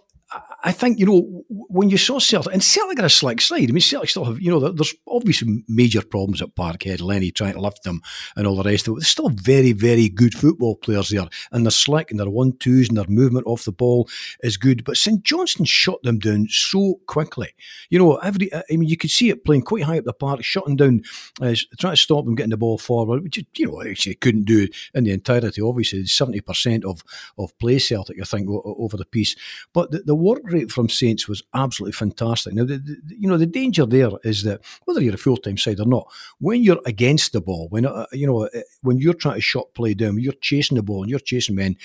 [0.63, 3.69] I think, you know, when you saw Celtic, and Celtic are a slick side.
[3.69, 7.53] I mean, Celtic still have, you know, there's obviously major problems at Parkhead, Lenny trying
[7.53, 8.01] to lift them
[8.35, 8.95] and all the rest of it.
[8.97, 12.89] There's still very, very good football players there, and they're slick and their one twos
[12.89, 14.07] and their movement off the ball
[14.41, 14.83] is good.
[14.83, 17.49] But St Johnstone shut them down so quickly.
[17.89, 20.43] You know, every, I mean, you could see it playing quite high up the park,
[20.43, 21.01] shutting down,
[21.41, 24.67] uh, trying to stop them getting the ball forward, which, you know, actually couldn't do
[24.93, 25.61] in the entirety.
[25.61, 27.03] Obviously, 70% of,
[27.37, 29.35] of play Celtic, I think, over the piece.
[29.73, 32.53] But the, the work rate from Saints was absolutely fantastic.
[32.53, 35.57] Now, the, the, you know, the danger there is that whether you're a full time
[35.57, 36.07] side or not,
[36.39, 39.73] when you're against the ball, when uh, you know, uh, when you're trying to shot
[39.73, 41.75] play down, you're chasing the ball and you're chasing men,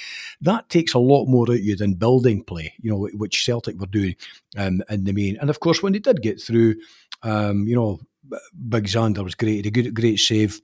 [0.40, 2.74] that takes a lot more out of you than building play.
[2.80, 4.16] You know, which Celtic were doing
[4.56, 5.36] um, in the main.
[5.40, 6.76] And of course, when they did get through,
[7.22, 8.00] um, you know,
[8.68, 9.64] Big Zander was great.
[9.64, 10.60] He a good, great save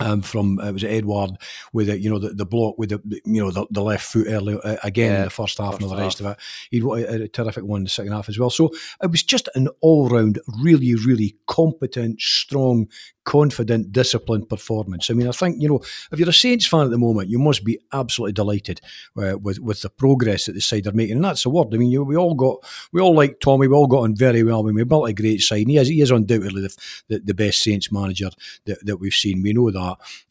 [0.00, 1.36] um, from uh, was Edouard
[1.72, 4.26] with it, you know the, the block with the you know the, the left foot
[4.28, 6.26] early uh, again yeah, in the first half first and all the rest half.
[6.26, 6.38] of it.
[6.70, 8.50] He had a, a terrific one in the second half as well.
[8.50, 8.70] So
[9.02, 12.88] it was just an all round, really, really competent, strong,
[13.24, 15.10] confident, disciplined performance.
[15.10, 15.80] I mean, I think you know
[16.10, 18.80] if you're a Saints fan at the moment, you must be absolutely delighted
[19.16, 21.72] uh, with with the progress that the side are making, and that's the word.
[21.72, 22.58] I mean, you, we all got
[22.92, 24.60] we all like Tommy, we all got on very well.
[24.60, 25.62] I mean, we built a great side.
[25.62, 26.76] And he is he is undoubtedly the,
[27.08, 28.30] the, the best Saints manager
[28.66, 29.42] that, that we've seen.
[29.42, 29.83] We know that.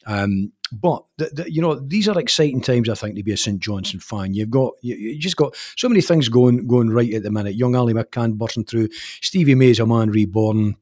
[0.05, 2.89] Um, but the, the, you know these are exciting times.
[2.89, 4.33] I think to be a St Johnstone fan.
[4.33, 7.55] You've got you, you, just got so many things going going right at the minute.
[7.55, 8.89] Young Ali McCann bursting through.
[9.21, 10.77] Stevie May's a man reborn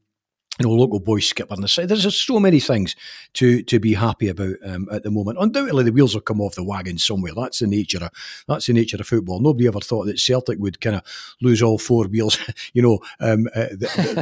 [0.58, 1.88] you know, local boy skipper on the side.
[1.88, 2.94] There's just so many things
[3.34, 5.38] to to be happy about um, at the moment.
[5.40, 7.32] Undoubtedly, the wheels will come off the wagon somewhere.
[7.34, 8.10] That's the nature of
[8.46, 9.40] that's the nature of football.
[9.40, 11.02] Nobody ever thought that Celtic would kind of
[11.40, 12.38] lose all four wheels,
[12.74, 13.68] you know, um, uh,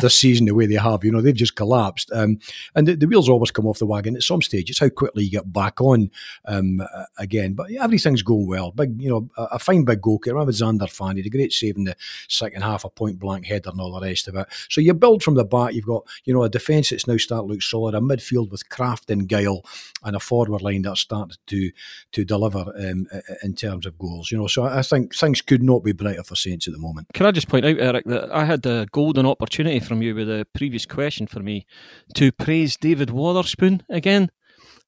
[0.00, 1.02] this season the way they have.
[1.04, 2.12] You know, they've just collapsed.
[2.12, 2.38] Um,
[2.76, 4.70] and the, the, wheels always come off the wagon at some stage.
[4.70, 6.12] It's how quickly you get back on
[6.44, 6.80] um,
[7.18, 7.54] again.
[7.54, 8.70] But everything's going well.
[8.70, 10.38] Big, you know, a, a fine big goalkeeper.
[10.38, 11.18] I'm a Zander fan.
[11.18, 11.96] A great save in the
[12.28, 14.46] second half, a point blank header and all the rest of it.
[14.68, 15.74] So you build from the back.
[15.74, 18.68] You've got you know, a defence that's now starting to look solid, a midfield with
[18.68, 19.64] craft and guile,
[20.04, 21.70] and a forward line that's started to
[22.12, 23.06] to deliver um,
[23.42, 24.30] in terms of goals.
[24.30, 27.08] You know, so I think things could not be brighter for Saints at the moment.
[27.14, 30.28] Can I just point out, Eric, that I had a golden opportunity from you with
[30.28, 31.66] a previous question for me
[32.14, 34.30] to praise David Wotherspoon again.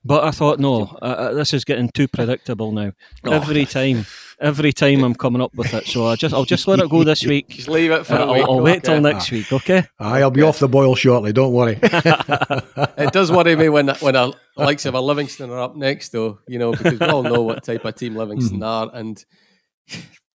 [0.04, 2.92] But I thought, no, uh, uh, this is getting too predictable now.
[3.24, 3.30] Oh.
[3.30, 4.04] Every time,
[4.42, 7.04] every time I'm coming up with it, so I just, I'll just let it go
[7.04, 7.48] this week.
[7.48, 8.42] Just leave it for uh, a week.
[8.42, 8.72] I'll, I'll okay.
[8.72, 9.84] wait till next week, okay?
[9.98, 11.32] Aye, I'll be off the boil shortly.
[11.32, 11.78] Don't worry.
[11.82, 16.40] it does worry me when when a likes of a Livingston are up next, though.
[16.48, 18.66] You know, because we all know what type of team Livingston mm.
[18.66, 19.24] are, and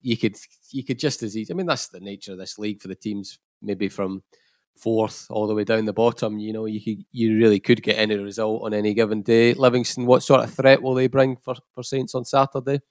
[0.02, 0.38] you could
[0.72, 1.54] you could just as easy.
[1.54, 4.24] I mean, that's the nature of this league for the teams, maybe from
[4.78, 6.40] fourth all the way down the bottom.
[6.40, 9.54] You know, you could, you really could get any result on any given day.
[9.54, 12.82] Livingston, what sort of threat will they bring for, for Saints on Saturday?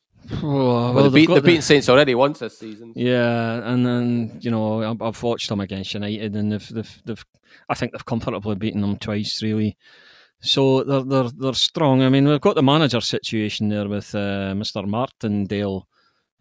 [0.43, 2.93] Oh, Well, they've, beat, they've the- beaten Saints already once this season.
[2.97, 7.24] Yeah, and then you know I've, I've watched them against United, and they've, they've, they've
[7.68, 9.77] I think they've comfortably beaten them twice, really.
[10.41, 12.03] So they're they're they're strong.
[12.03, 14.87] I mean, we've got the manager situation there with uh, Mr.
[14.87, 15.89] Martindale,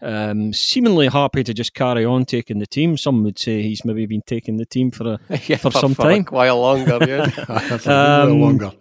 [0.02, 2.98] um, seemingly happy to just carry on taking the team.
[2.98, 5.96] Some would say he's maybe been taking the team for a yeah, For some a
[5.96, 6.26] time.
[6.26, 7.00] while longer.
[7.08, 7.30] Yeah.
[7.78, 8.72] For a Um, little longer.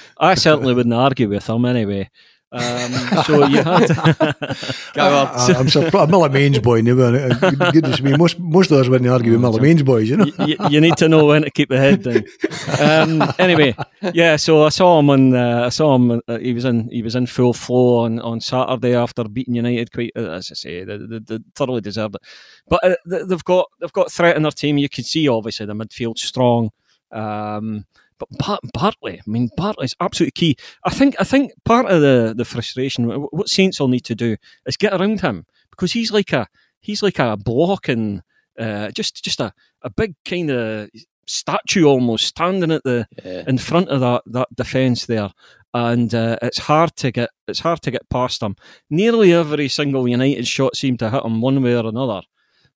[0.18, 2.08] I certainly wouldn't argue with him anyway.
[2.50, 2.92] Um,
[3.24, 3.90] so you had.
[4.96, 5.94] I, I'm surprised.
[5.94, 6.80] I'm Miller Main's boy.
[6.80, 7.28] Never,
[7.72, 10.24] goodness me, most most of us wouldn't argue with Miller Main's boys, you know.
[10.46, 13.20] you, you need to know when to keep the head down.
[13.20, 13.76] Um, anyway,
[14.14, 14.36] yeah.
[14.36, 15.34] So I saw him on.
[15.34, 16.22] Uh, I saw him.
[16.26, 16.88] Uh, he was in.
[16.90, 19.92] He was in full flow on, on Saturday after beating United.
[19.92, 22.22] Quite uh, as I say, they, they, they thoroughly deserved it.
[22.68, 24.78] But uh, they- they've got they've got threat in their team.
[24.78, 26.70] You can see obviously the midfield strong.
[27.12, 27.84] Um,
[28.18, 30.56] but Bar- Bartley, I mean, Bartley's absolutely key.
[30.84, 34.36] I think I think part of the, the frustration, what Saints will need to do
[34.66, 36.46] is get around him because he's like a
[36.80, 38.22] he's like a blocking,
[38.58, 39.52] uh, just just a,
[39.82, 40.88] a big kind of
[41.26, 43.44] statue almost standing at the Yeah.
[43.46, 45.30] in front of that that defence there,
[45.74, 48.56] and uh, it's hard to get it's hard to get past him.
[48.90, 52.22] Nearly every single United shot seemed to hit him one way or another.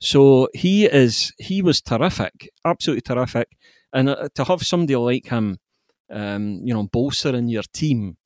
[0.00, 3.48] So he is he was terrific, absolutely terrific,
[3.92, 5.58] and uh, to have somebody like him,
[6.10, 8.16] um, you know, bolstering your team.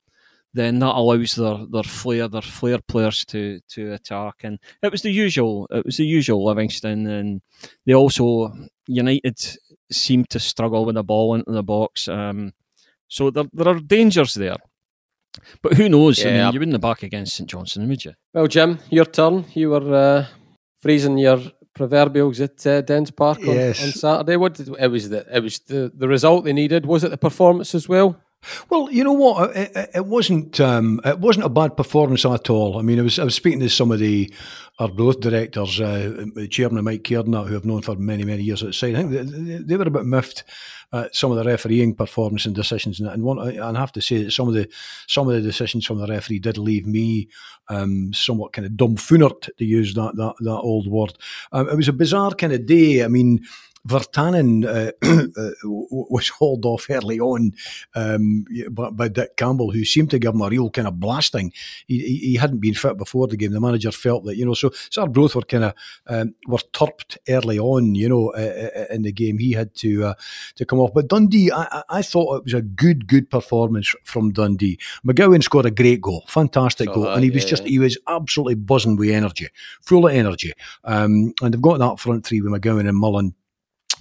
[0.53, 5.01] Then that allows their, their flair, their flair players to to attack, and it was
[5.01, 5.67] the usual.
[5.69, 7.41] It was the usual Livingston, and
[7.85, 8.51] they also
[8.87, 9.37] United
[9.91, 12.07] seemed to struggle with the ball into the box.
[12.07, 12.53] Um,
[13.07, 14.55] so there, there are dangers there.
[15.61, 16.25] But who knows?
[16.25, 16.45] I Yeah.
[16.45, 18.13] mean, you wouldn't back against St Johnstone, would you?
[18.33, 19.45] Well, Jim, your turn.
[19.53, 20.25] You were uh,
[20.81, 21.39] freezing your
[21.77, 23.83] proverbials at uh, Dens Park on, Yes.
[23.83, 24.35] on Saturday.
[24.35, 26.85] What did, it was the it was the, the result they needed.
[26.85, 28.17] Was it the performance as well?
[28.69, 29.55] Well, you know what?
[29.55, 30.59] It, it- wasn't.
[30.59, 32.77] Um, it wasn't a bad performance at all.
[32.77, 33.19] I mean, I was.
[33.19, 34.31] I was speaking to some of the
[34.79, 38.73] Arbroath directors, uh, chairman Mike Kiernan, who I've known for many, many years at the
[38.73, 38.95] side.
[38.95, 40.43] I think they, they- were a bit miffed
[40.93, 43.39] at some of the refereeing performance and decisions, and, one.
[43.39, 44.69] And I have to say that some of the
[45.07, 47.27] some of the decisions from the referee did leave me
[47.69, 51.13] um, somewhat kind of dumbfoondered, to use that that that old word.
[51.51, 53.03] Um, it was a bizarre kind of day.
[53.03, 53.43] I mean.
[53.87, 57.51] Vertanen uh, uh, was hauled off early on
[57.95, 61.53] um, by, by Dick Campbell, who seemed to give him a real kind of blasting.
[61.87, 63.51] He, he, he hadn't been fit before the game.
[63.51, 64.71] The manager felt that, you know, so,
[65.07, 65.73] both were kind of
[66.07, 69.37] um, were turped early on, you know, uh, in the game.
[69.37, 70.13] He had to uh,
[70.55, 70.93] to come off.
[70.93, 74.79] But Dundee, I, I- thought it was a good, good performance from Dundee.
[75.05, 77.97] McGowan scored a great goal, fantastic goal, that, and he was yeah, just he was
[78.07, 79.49] absolutely buzzing with energy,
[79.81, 80.53] full of energy.
[80.85, 83.35] Um, and they've got that front three with McGowan and Mullen.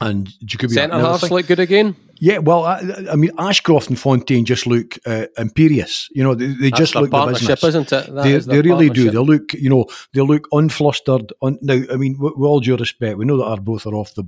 [0.00, 1.96] And Jakubiak Centre halves look good again.
[2.20, 6.08] yeah, well, I, I mean, Ashcroft and Fontaine just look uh, imperious.
[6.12, 7.68] You know, they, they just look the partnership, business.
[7.70, 8.14] isn't it?
[8.14, 9.10] That They, is they really do.
[9.10, 11.32] They look, you know, they look unflustered.
[11.40, 14.14] Un, now, I mean, with, with all due respect, we know that Arbroath are off
[14.14, 14.24] the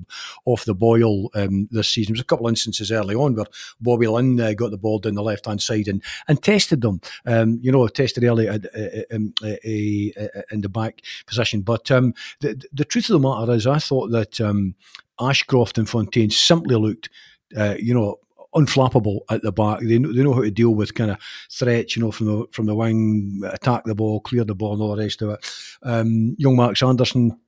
[0.46, 2.14] off the boil um, this season.
[2.14, 3.46] There's a couple of instances early on where
[3.80, 7.00] Bobby Linn uh, got the ball down the left hand side and and tested them.
[7.26, 11.60] Um, you know, tested early at, uh, um, uh, uh, in the back position.
[11.60, 14.74] But um, the the truth of the matter is, I thought that um,
[15.20, 17.10] Ashcroft and Fontaine simply looked,
[17.56, 18.16] uh, you know.
[18.54, 19.80] Unflappable at the back.
[19.80, 21.18] They know, they know how to deal with kind of
[21.52, 24.80] threats, you know, from the from the wing, attack the ball, clear the ball, and
[24.80, 25.52] all the rest of it.
[25.82, 27.38] Um, young Max Anderson,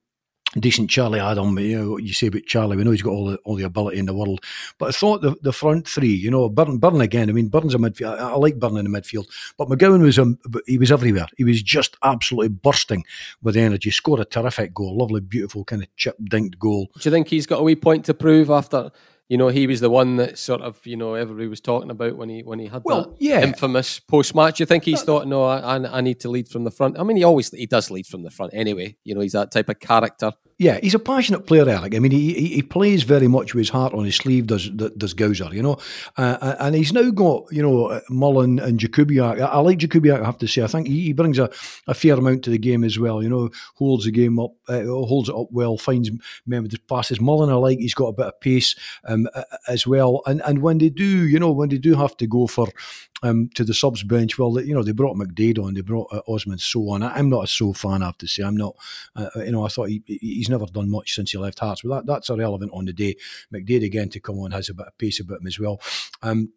[0.59, 1.59] decent Charlie Adam.
[1.59, 2.76] You know what you say about Charlie.
[2.76, 4.44] We know he's got all the all the ability in the world.
[4.78, 7.28] But I thought the, the front three, you know, Byrne, Byrne again.
[7.28, 8.18] I mean, Byrne's a midfield.
[8.18, 9.26] I, I like Byrne in the midfield,
[9.57, 11.28] but McGowan was um, he was everywhere.
[11.36, 13.05] He was just absolutely bursting
[13.42, 13.90] with energy.
[13.90, 16.90] Scored a terrific goal, lovely, beautiful kind of chip dinked goal.
[16.98, 18.90] Do you think he's got a wee point to prove after?
[19.31, 22.16] You know, he was the one that sort of you know everybody was talking about
[22.16, 23.43] when he when he had Well, that yeah.
[23.43, 24.59] infamous post match.
[24.59, 26.99] You think he's thought, no, I, I I need to lead from the front.
[26.99, 28.97] I mean, he always he does lead from the front anyway.
[29.05, 30.33] You know, he's that type of character.
[30.61, 31.95] Yeah, he's a passionate player, Alec.
[31.95, 35.15] I mean, he, he, plays very much with his heart on his sleeve, does does
[35.15, 35.79] Gowser, you know.
[36.19, 39.41] Uh, and he's now got, you know, Mullen and Jakubiak.
[39.41, 40.63] I, like Jakubiak, I have to say.
[40.63, 41.51] I think he, he brings a,
[41.87, 44.85] a fair amount to the game as well, you know, holds the game up, uh,
[44.85, 46.11] holds it up well, finds
[46.47, 47.23] the passes.
[47.23, 49.29] Mullen, I like, he's got a bit of pace um,
[49.67, 50.21] as well.
[50.27, 52.69] And and when they do, you know, when they do have to go for
[53.23, 56.21] um, to the subs bench, well, you know, they brought McDade on, they brought uh,
[56.29, 57.03] Osman Sow on.
[57.03, 58.43] I, I'm not a Sow fan, I have to say.
[58.43, 58.77] I'm not,
[59.17, 60.19] uh, you know, I thought he, he-
[60.51, 63.16] never done much since he left Hearts, but that, that's irrelevant on the day.
[63.53, 65.80] McDade again to come on has a bit of pace about him as well.
[66.22, 66.53] Um,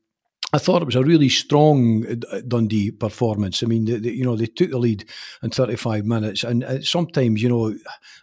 [0.54, 3.64] I thought it was a really strong uh, Dundee performance.
[3.64, 5.04] I mean, the, the, you know, they took the lead
[5.42, 7.76] in 35 minutes, and uh, sometimes, you know,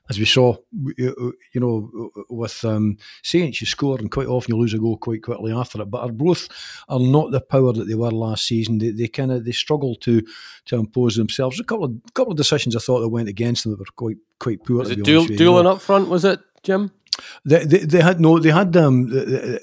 [0.09, 0.57] as we saw,
[0.97, 5.25] you know, with um, Saints, you score, and quite often you lose a goal quite
[5.25, 5.91] quickly after it.
[5.91, 6.49] But Arbroath
[6.89, 8.79] are not the power that they were last season.
[8.79, 10.23] They, they kind of they struggle to
[10.67, 11.59] to impose themselves.
[11.59, 14.19] A couple of couple of decisions I thought that went against them that were quite
[14.39, 14.79] quite poor.
[14.79, 16.09] Was it duel, dueling up front?
[16.09, 16.93] Was it Jim?
[17.45, 19.07] They, they, they, had no, they had um,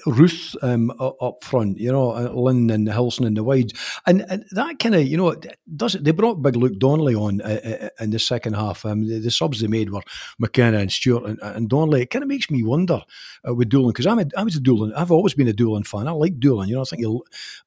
[0.05, 3.73] Ruth um, up front, you know, uh, Linn and Hilson and the wides,
[4.05, 5.35] and, and that kind of, you know,
[5.75, 6.03] does it.
[6.03, 8.85] They brought Big Luke Donnelly on uh, uh, in the second half.
[8.85, 10.01] Um, the, the, subs they made were
[10.39, 12.01] McKenna and Stewart and, and Donnelly.
[12.01, 13.01] It kind of makes me wonder
[13.47, 14.93] uh, with Doolan because I'm a, I was a Doolan.
[14.93, 16.07] I've always been a Doolan fan.
[16.07, 16.69] I like Doolan.
[16.69, 17.21] You know, I think he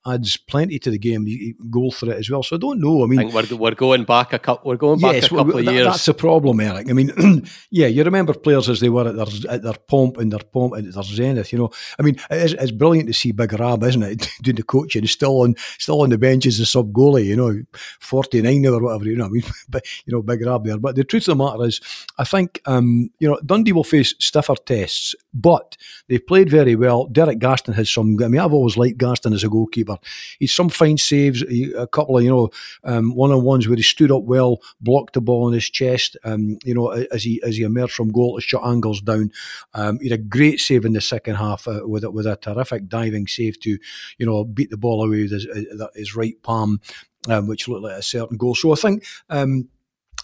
[0.06, 1.26] adds plenty to the game,
[1.70, 2.42] goal threat as well.
[2.42, 3.04] So I don't know.
[3.04, 4.68] I mean, I we're, we're going back a couple.
[4.68, 5.86] We're going back yes, a couple of years.
[5.86, 6.90] That's the problem, Eric.
[6.90, 10.32] I mean, yeah, you remember players as they were at their at their pomp and
[10.32, 11.52] their pomp and their zenith.
[11.52, 14.62] You know, I mean, it's, it's brilliant to see Big Rab, isn't it, doing the
[14.62, 17.26] coaching, still on still on the bench as a sub goalie.
[17.26, 17.62] You know,
[18.00, 19.04] forty nine or whatever.
[19.04, 20.78] You know, I mean, but you know, Big Rab there.
[20.78, 21.80] But the truth of the matter is,
[22.18, 25.76] I think um, you know Dundee will face stiffer tests, but
[26.08, 27.06] they played very well.
[27.06, 28.16] Derek Gaston has some.
[28.22, 29.98] I mean, I've always liked Gaston as a goalkeeper.
[30.38, 32.50] He's some fine saves, a couple of you know
[32.84, 36.16] one on ones where he stood up well, blocked the ball on his chest.
[36.24, 39.32] Um, you know, as he as he emerged from goal to shut angles down.
[39.74, 42.88] Um, he had a great save in the second half uh, with with a terrific
[42.88, 43.78] diving save to,
[44.18, 46.80] you know, beat the ball away with his, uh, his right palm,
[47.28, 48.54] um, which looked like a certain goal.
[48.54, 49.04] So I think.
[49.28, 49.68] Um,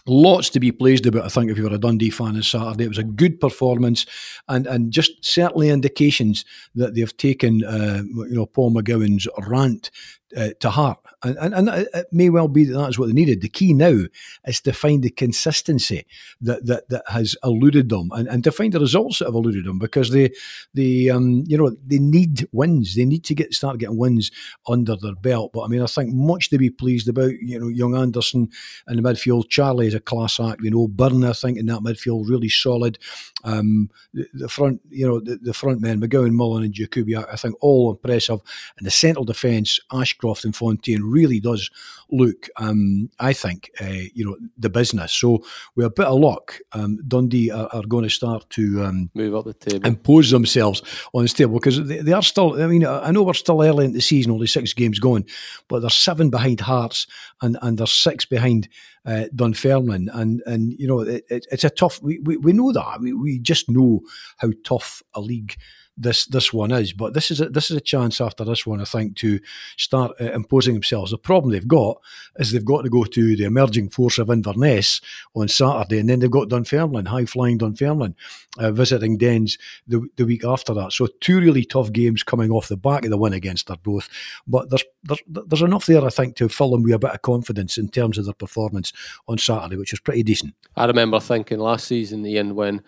[0.08, 1.24] lots to be pleased about.
[1.24, 4.06] I think if you were a Dundee fan on Saturday, it was a good performance,
[4.48, 6.44] and and just certainly indications
[6.76, 9.90] that they've taken, uh, you know, Paul McGowan's rant
[10.36, 10.98] uh, to heart.
[11.26, 13.40] And, and, and, it may well be that that's what they needed.
[13.40, 14.04] The key now
[14.46, 16.06] is to find the consistency
[16.40, 19.64] that that, that has eluded them and, and to find the results that have eluded
[19.64, 20.30] them because they,
[20.74, 22.94] they um, you know, they need wins.
[22.94, 24.30] They need to get start getting wins
[24.66, 25.52] under their belt.
[25.52, 27.32] But I mean, I think much to be pleased about.
[27.40, 28.50] You know, young Anderson
[28.88, 29.48] in the midfield.
[29.48, 30.62] Charlie is a class act.
[30.62, 32.98] You know, Byrne, I think, in that midfield, really solid.
[33.44, 37.36] Um, the, the, front, you know, the, the front men, McGowan, Mullen, and Jakubiak, I
[37.36, 38.40] think all impressive.
[38.78, 41.70] And the central defence, Ashcroft and Fontaine, really does
[42.10, 45.12] look, um, I think, uh, you know, the business.
[45.12, 45.44] So
[45.74, 49.34] with a bit of luck, um, Dundee are, are, going to start to um, move
[49.34, 50.82] up the table, impose themselves
[51.14, 52.60] on the table because they, they, are still.
[52.62, 55.26] I mean, I know we're still early in the season, only six games going,
[55.68, 57.06] but they're seven behind Hearts
[57.42, 58.68] and and they're six behind
[59.04, 62.02] uh, Dunfermline, and and you know it, it, it's a tough.
[62.02, 64.00] We, we, we know that we, we just know
[64.38, 65.56] how tough a league
[65.96, 66.92] this this one is.
[66.92, 69.40] But this is a, this is a chance after this one, I think, to
[69.76, 71.10] start uh, imposing themselves.
[71.10, 71.98] The problem they've got
[72.36, 75.00] is they've got to go to the emerging force of Inverness
[75.34, 78.14] on Saturday, and then they've got Dunfermline, high flying Dunfermline,
[78.58, 80.92] uh, visiting Dens the, the week after that.
[80.92, 84.08] So two really tough games coming off the back of the win against Arbroath.
[84.46, 87.22] But there's, there's there's enough there, I think, to fill them with a bit of
[87.22, 88.92] confidence in terms of their performance
[89.28, 90.54] on Saturday, which was pretty decent.
[90.76, 92.82] I remember thinking last season, Ian, when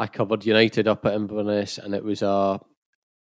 [0.00, 2.58] I covered United up at Inverness, and it was a.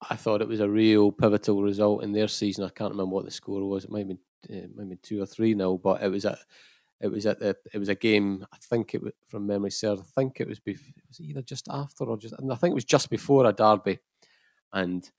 [0.09, 2.65] I thought it was a real pivotal result in their season.
[2.65, 3.85] I can't remember what the score was.
[3.85, 4.19] It might have been,
[4.49, 6.37] might have been two or three now, but it was at
[6.99, 8.45] it was at the it was a game.
[8.53, 10.01] I think it was from memory serves.
[10.01, 12.35] I think it was bef- it was either just after or just.
[12.37, 13.99] and I think it was just before a derby,
[14.73, 15.09] and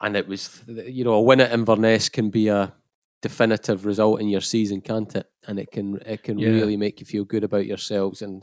[0.00, 2.72] and it was you know a win at Inverness can be a
[3.20, 5.26] definitive result in your season, can't it?
[5.46, 6.48] And it can it can yeah.
[6.48, 8.42] really make you feel good about yourselves and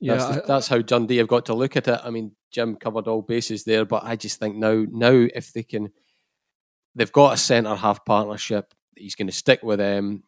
[0.00, 2.00] yeah, that's, I, that's how Dundee have got to look at it.
[2.02, 5.62] I mean, Jim covered all bases there, but I just think now, now if they
[5.62, 5.92] can,
[6.94, 8.72] they've got a centre half partnership.
[8.96, 10.24] He's going to stick with them,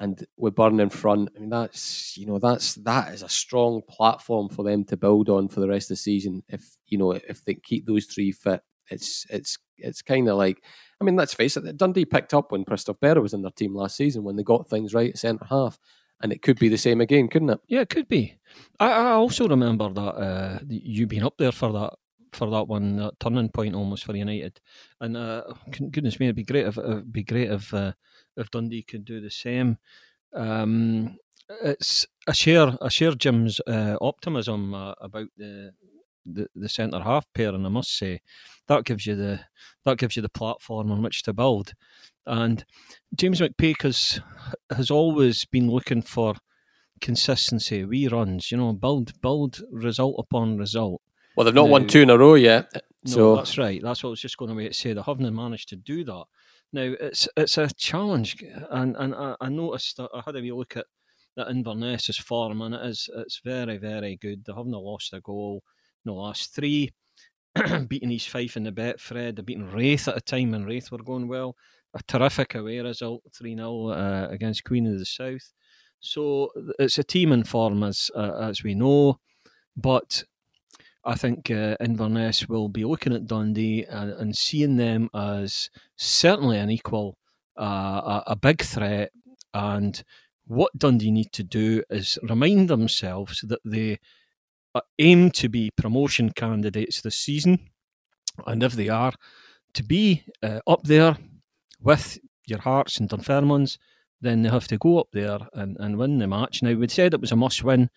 [0.00, 1.28] and with Byrne in front.
[1.36, 5.28] I mean, that's you know that's that is a strong platform for them to build
[5.28, 6.42] on for the rest of the season.
[6.48, 10.62] If you know if they keep those three fit, it's it's it's kind of like.
[11.00, 11.76] I mean, let's face it.
[11.78, 14.68] Dundee picked up when Christophe Berra was in their team last season when they got
[14.68, 15.78] things right at centre half
[16.20, 17.60] and it could be the same again, couldn't it?
[17.68, 18.36] Yeah, it could be.
[18.78, 21.94] I, I also remember that uh, you being up there for that
[22.32, 24.60] for that one that turning point almost for United,
[25.00, 25.42] and uh,
[25.90, 27.92] goodness me, it'd be great if it'd be great if uh,
[28.36, 29.78] if Dundee could do the same.
[30.32, 31.16] Um,
[31.62, 35.72] it's I share I share Jim's uh, optimism uh, about the
[36.26, 38.20] the, the centre half pair, and I must say
[38.68, 39.40] that gives you the
[39.84, 41.72] that gives you the platform on which to build.
[42.26, 42.64] And
[43.14, 44.20] James McPake has
[44.74, 46.34] has always been looking for
[47.00, 51.00] consistency, wee runs, you know, build build result upon result.
[51.36, 52.70] Well, they've not now, won two in a row yet.
[53.04, 53.80] No, so that's right.
[53.82, 54.92] That's what I was just going away to say.
[54.92, 56.24] They haven't managed to do that.
[56.72, 60.52] Now it's it's a challenge, and and I, I noticed that I had a wee
[60.52, 60.86] look at
[61.36, 64.44] that Inverness's form, and it is it's very very good.
[64.44, 65.62] They haven't lost a goal
[66.04, 66.90] in the last three.
[67.88, 69.34] beating East Fife in the Betfred.
[69.34, 71.56] They're beating Raith at a time when Raith were going well.
[71.94, 75.52] A terrific away result, 3 0 uh, against Queen of the South.
[76.00, 79.18] So it's a team in form, as, uh, as we know.
[79.76, 80.24] But
[81.04, 86.58] I think uh, Inverness will be looking at Dundee and, and seeing them as certainly
[86.58, 87.16] an equal,
[87.58, 89.10] uh, a, a big threat.
[89.52, 90.02] And
[90.46, 93.98] what Dundee need to do is remind themselves that they
[94.74, 97.70] uh, aim to be promotion candidates this season.
[98.46, 99.12] And if they are,
[99.74, 101.16] to be uh, up there
[101.82, 103.78] with your Hearts and Dunfermlines,
[104.20, 106.62] then they have to go up there and, and win the match.
[106.62, 107.90] Now, we said it was a must win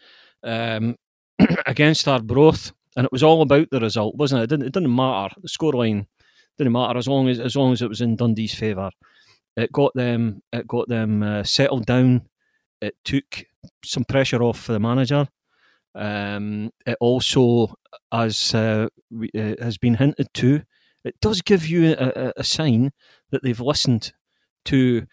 [0.43, 0.95] um,
[1.65, 4.43] against Arbroath and it was all about the result, wasn't it?
[4.45, 5.35] It didn't, it didn't matter.
[5.41, 6.05] The scoreline
[6.57, 8.91] didn't matter as long as as long as it was in Dundee's favour.
[9.55, 10.41] It got them.
[10.51, 12.27] It got them uh, settled down.
[12.81, 13.45] It took
[13.83, 15.27] some pressure off for the manager.
[15.95, 17.73] Um, it also,
[18.11, 20.63] as uh, uh, has been hinted to,
[21.03, 22.91] it does give you a, a sign
[23.33, 24.13] that they've listened
[24.65, 25.05] to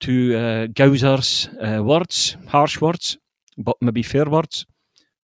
[0.00, 3.18] to uh, uh, words, harsh words,
[3.56, 4.66] but maybe fair words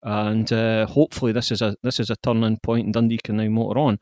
[0.02, 3.48] and uh, hopefully this is a this is a turning point, and Dundee can now
[3.48, 3.98] motor on.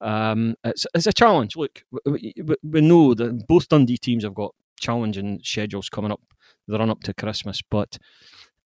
[0.00, 1.56] Um, it's it's a challenge.
[1.56, 6.20] Look, we, we, know that both Dundee teams have got challenging schedules coming up,
[6.66, 7.98] the run up to Christmas, but.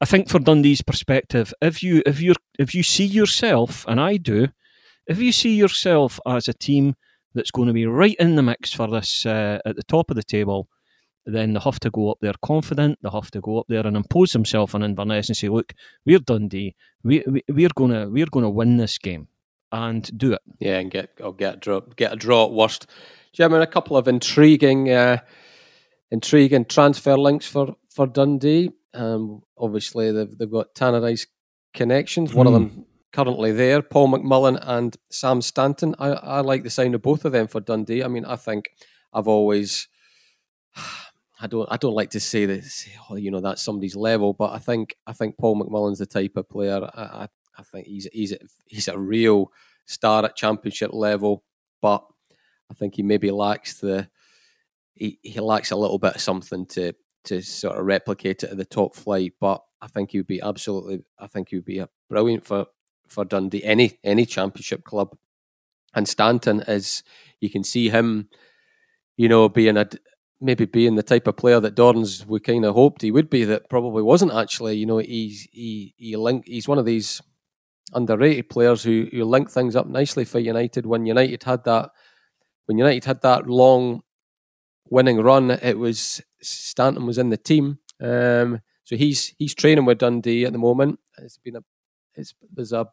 [0.01, 4.16] I think for Dundee's perspective, if you if you if you see yourself, and I
[4.16, 4.49] do,
[5.07, 6.97] if you see yourself as a team
[7.35, 10.16] that's going to be right in the mix for this uh, at the top of
[10.16, 10.68] the table,
[11.26, 12.99] then they have to go up there confident.
[13.03, 15.72] They have to go up there and impose themselves on Inverness and say, "Look,
[16.05, 16.74] we're Dundee.
[17.03, 19.28] We, we we're gonna we're gonna win this game
[19.72, 22.87] and do it." Yeah, and get or get a draw, get a draw at worst.
[23.32, 25.18] Jim, a couple of intriguing, uh,
[26.11, 28.70] intriguing transfer links for for Dundee.
[28.93, 31.26] Um, obviously, they've they've got Tannadice
[31.72, 32.32] connections.
[32.32, 32.35] Mm.
[32.35, 32.80] One of them hmm.
[33.15, 35.95] Currently there, Paul McMullan and Sam Stanton.
[36.01, 38.03] I, I like the sound of both of them for Dundee.
[38.03, 38.71] I mean, I think
[39.12, 39.87] I've always
[41.41, 44.51] I don't I don't like to say this, oh, you know that's somebody's level, but
[44.51, 46.91] I think I think Paul McMullan's the type of player.
[46.93, 49.53] I, I, I think he's he's a, he's a real
[49.87, 51.45] star at championship level,
[51.81, 52.05] but
[52.69, 54.09] I think he maybe lacks the
[54.95, 56.95] he, he lacks a little bit of something to
[57.27, 59.35] to sort of replicate it at the top flight.
[59.41, 61.05] But I think he would be absolutely.
[61.17, 62.67] I think he would be a brilliant for
[63.09, 65.17] for Dundee any any championship club.
[65.95, 67.03] And Stanton is
[67.41, 68.29] you can see him,
[69.17, 69.89] you know, being a
[70.41, 73.45] maybe being the type of player that Dorrans we kind of hoped he would be,
[73.45, 74.77] that probably wasn't actually.
[74.77, 77.23] You know, he's he he link he's one of these
[77.93, 80.87] underrated players who who link things up nicely for United.
[80.87, 81.91] When United had that
[82.67, 84.03] when United had that long
[84.91, 87.79] winning run, it was Stanton was in the team.
[88.01, 90.99] Um, so he's he's training with Dundee at the moment.
[91.19, 91.65] It's been a
[92.17, 92.87] it's there's a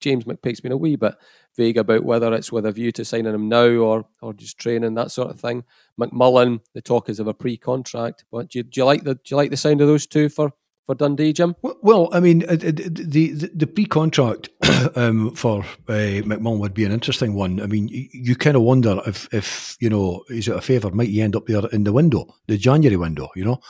[0.00, 1.14] James McPake's been a wee bit
[1.56, 4.94] vague about whether it's with a view to signing him now or or just training
[4.94, 5.64] that sort of thing.
[6.00, 9.20] McMullan, the talk is of a pre-contract, but do you, do you like the do
[9.28, 10.52] you like the sound of those two for
[10.86, 11.54] for Dundee, Jim?
[11.62, 14.48] Well, I mean, the the, the pre-contract
[14.96, 17.60] um, for uh, McMullan would be an interesting one.
[17.60, 20.90] I mean, you, you kind of wonder if if you know, is it a favour?
[20.90, 23.28] Might he end up there in the window, the January window?
[23.36, 23.60] You know,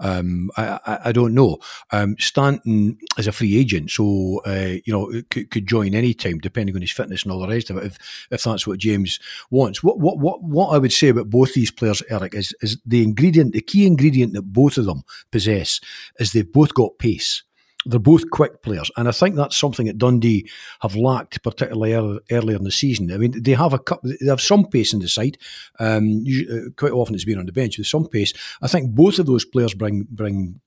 [0.00, 1.58] um, I, I, I, don't know.
[1.92, 6.38] Um, Stanton is a free agent, so uh, you know could, could join any time,
[6.38, 7.84] depending on his fitness and all the rest of it.
[7.84, 9.20] If if that's what James
[9.50, 12.78] wants, what what what what I would say about both these players, Eric, is is
[12.84, 15.80] the ingredient, the key ingredient that both of them possess
[16.18, 17.42] is they've both got pace.
[17.86, 20.48] They're both quick players, and I think that's something that Dundee
[20.80, 21.94] have lacked, particularly
[22.30, 23.10] earlier in the season.
[23.10, 25.38] I mean, they have a couple, they have some pace in the side.
[25.78, 28.34] Um, uh, quite often, it's been on the bench with some pace.
[28.60, 30.60] I think both of those players bring bring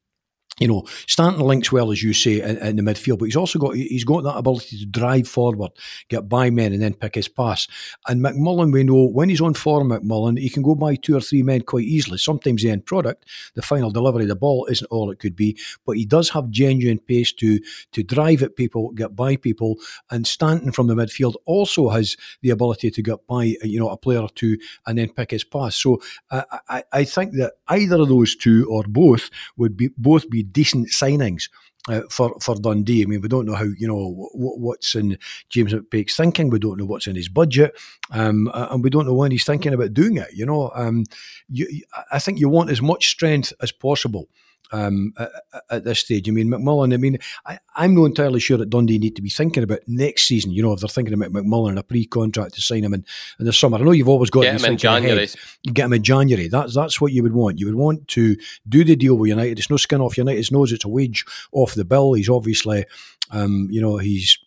[0.60, 3.58] you know, Stanton links well as you say in, in, the midfield, but he's also
[3.58, 5.72] got he's got that ability to drive forward,
[6.10, 7.68] get by men, and then pick his pass.
[8.08, 11.22] And McMullan, we know when he's on form, McMullan, he can go by two or
[11.22, 12.20] three men quite easily.
[12.20, 13.26] Sometimes the end product,
[13.56, 16.49] the final delivery of the ball, isn't all it could be, but he does have
[16.51, 17.60] genuine pace to
[17.91, 19.78] to drive at people, get by people.
[20.12, 23.97] And Stanton from the midfield also has the ability to get by you know a
[23.97, 25.76] player or two and then pick his pass.
[25.76, 25.99] So
[26.30, 30.43] uh, I, I think that either of those two or both would be both be
[30.52, 31.50] decent signings.
[31.89, 33.04] Uh, for for Dundee.
[33.04, 35.18] I mean, we don't know how you know what's in
[35.50, 36.50] James McPake's thinking.
[36.50, 37.78] We don't know what's in his budget,
[38.12, 40.30] um, and we don't know when he's thinking about doing it.
[40.34, 41.04] You know, um,
[41.50, 44.30] you, I think you want as much strength as possible
[44.72, 45.32] um, at,
[45.70, 46.28] at, this stage.
[46.28, 49.30] I mean, McMullan, I mean, I, am not entirely sure that Dundee need to be
[49.30, 50.51] thinking about next season.
[50.51, 53.05] You know, if they're thinking about McMullan and a pre contract to sign him in,
[53.39, 53.78] in the summer.
[53.78, 55.24] I know you've always got get him in January.
[55.24, 55.74] Ahead.
[55.74, 56.47] Get him in January.
[56.47, 57.59] That's that's what you would want.
[57.59, 58.36] You would want to
[58.68, 59.59] do the deal with United.
[59.59, 60.72] It's no skin off United's nose.
[60.72, 62.14] It's a wage off the bill.
[62.14, 62.86] He's obviously,
[63.32, 64.38] um, you know, he's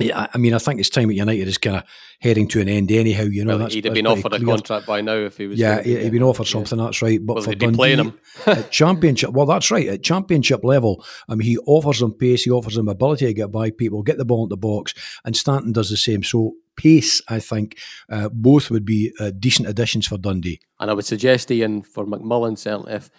[0.00, 1.84] Yeah, I mean, I think it's time at United is kind of
[2.20, 3.24] heading to an end anyhow.
[3.24, 5.56] You know, Well, he'd have been offered a contract by now if he was.
[5.58, 6.52] Yeah, he- be- he'd been offered yeah.
[6.52, 6.78] something.
[6.78, 7.24] That's right.
[7.24, 8.18] But Well, for be playing him.
[8.46, 9.86] at championship, well, that's right.
[9.86, 12.42] At championship level, I mean, he offers them pace.
[12.42, 15.36] He offers them ability to get by people, get the ball into the box, and
[15.36, 16.24] Stanton does the same.
[16.24, 17.78] So pace, I think,
[18.10, 20.58] uh, both would be uh, decent additions for Dundee.
[20.80, 23.10] And I would suggest Ian for McMullan certainly if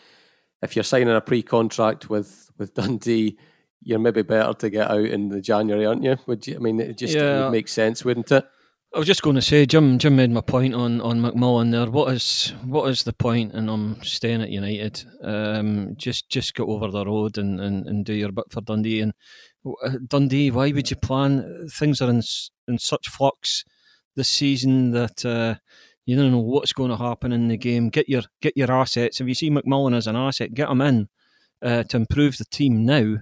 [0.62, 3.38] if you're signing a pre-contract with with Dundee,
[3.86, 6.18] you're maybe better to get out in the January, aren't you?
[6.28, 6.56] Would you?
[6.56, 7.46] I mean, it just Yeah.
[7.46, 8.44] would make sense, wouldn't it?
[8.94, 10.00] I was just going to say, Jim.
[10.00, 11.90] Jim made my point on on McMullan there.
[11.92, 15.04] What is what is the point in him staying at United?
[15.22, 19.02] Um, just just go over the road and, and, and do your bit for Dundee.
[19.02, 19.14] And
[19.84, 21.68] uh, Dundee, why would you plan?
[21.72, 22.22] Things are in
[22.68, 23.64] in such flux
[24.16, 25.56] this season that uh,
[26.06, 27.90] you don't know what's going to happen in the game.
[27.90, 29.20] Get your get your assets.
[29.20, 31.10] If you see McMullan as an asset, get him in
[31.62, 33.18] uh, to improve the team now,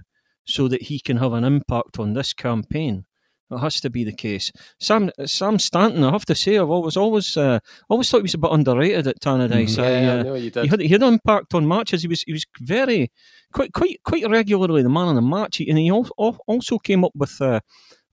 [0.46, 3.04] so that he can have an impact on this campaign.
[3.50, 4.50] It has to be the case.
[4.80, 8.34] Sam Sam Stanton, I have to say, I've always always uh, always thought he was
[8.34, 9.76] a bit underrated at Tannadice.
[9.76, 10.70] Yeah, I, I uh, know you he did.
[10.70, 12.02] had he had an impact on matches.
[12.02, 13.12] He was he was very
[13.52, 17.04] quite quite quite regularly the man of the match, and he al- al- also came
[17.04, 17.60] up with uh,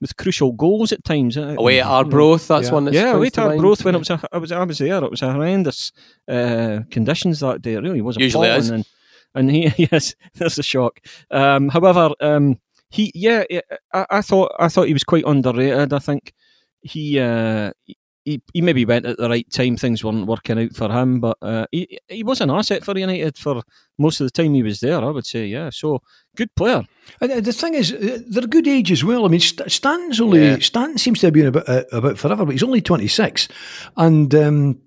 [0.01, 1.37] with crucial goals at times.
[1.37, 1.87] uh, Away at.
[1.87, 2.73] Arbroath, that's Yeah.
[2.73, 5.01] one that's Yeah, away to Arbroath when it was a, I was I was there.
[5.03, 5.91] It was horrendous
[6.27, 7.73] uh, conditions that day.
[7.75, 8.17] It really was.
[8.17, 8.69] Usually is.
[8.69, 8.85] And,
[9.35, 10.99] and he yes, there's a shock.
[11.29, 12.59] Um, however, um,
[12.89, 13.43] he yeah,
[13.93, 15.93] I, I thought I thought he was quite underrated.
[15.93, 16.33] I think
[16.81, 17.19] he.
[17.19, 17.71] Uh,
[18.23, 19.77] he, he maybe went at the right time.
[19.77, 23.35] Things weren't working out for him, but uh, he he was an asset for United
[23.35, 23.63] for
[23.97, 25.01] most of the time he was there.
[25.01, 25.71] I would say, yeah.
[25.71, 26.03] So
[26.35, 26.83] good player.
[27.19, 29.25] And uh, the thing is, uh, they're good age as well.
[29.25, 30.59] I mean, St- Stanton's only Yeah.
[30.59, 33.47] Stanton seems to have been about uh, about forever, but he's only twenty six,
[33.97, 34.33] and.
[34.35, 34.81] Um,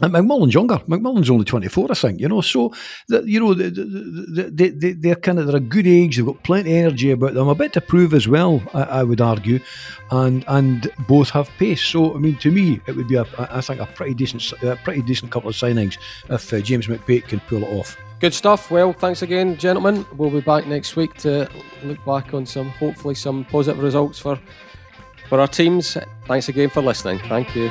[0.00, 0.78] and McMullan's younger.
[0.88, 2.20] McMullan's only twenty four, I think.
[2.20, 2.72] You know, so
[3.08, 6.16] the, you know the, the, the, they, they're kind of they're a good age.
[6.16, 7.48] They've got plenty of energy about them.
[7.48, 9.60] A bit to prove as well, I, I would argue,
[10.10, 11.82] and and both have pace.
[11.82, 14.76] So I mean, to me, it would be a, I think a pretty decent, a
[14.76, 17.96] pretty decent couple of signings if uh, James McPake can pull it off.
[18.20, 18.70] Good stuff.
[18.70, 20.04] Well, thanks again, gentlemen.
[20.16, 21.48] We'll be back next week to
[21.84, 24.38] look back on some, hopefully, some positive results for
[25.28, 25.96] for our teams.
[26.26, 27.20] Thanks again for listening.
[27.28, 27.70] Thank you.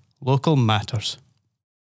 [0.23, 1.17] Local matters.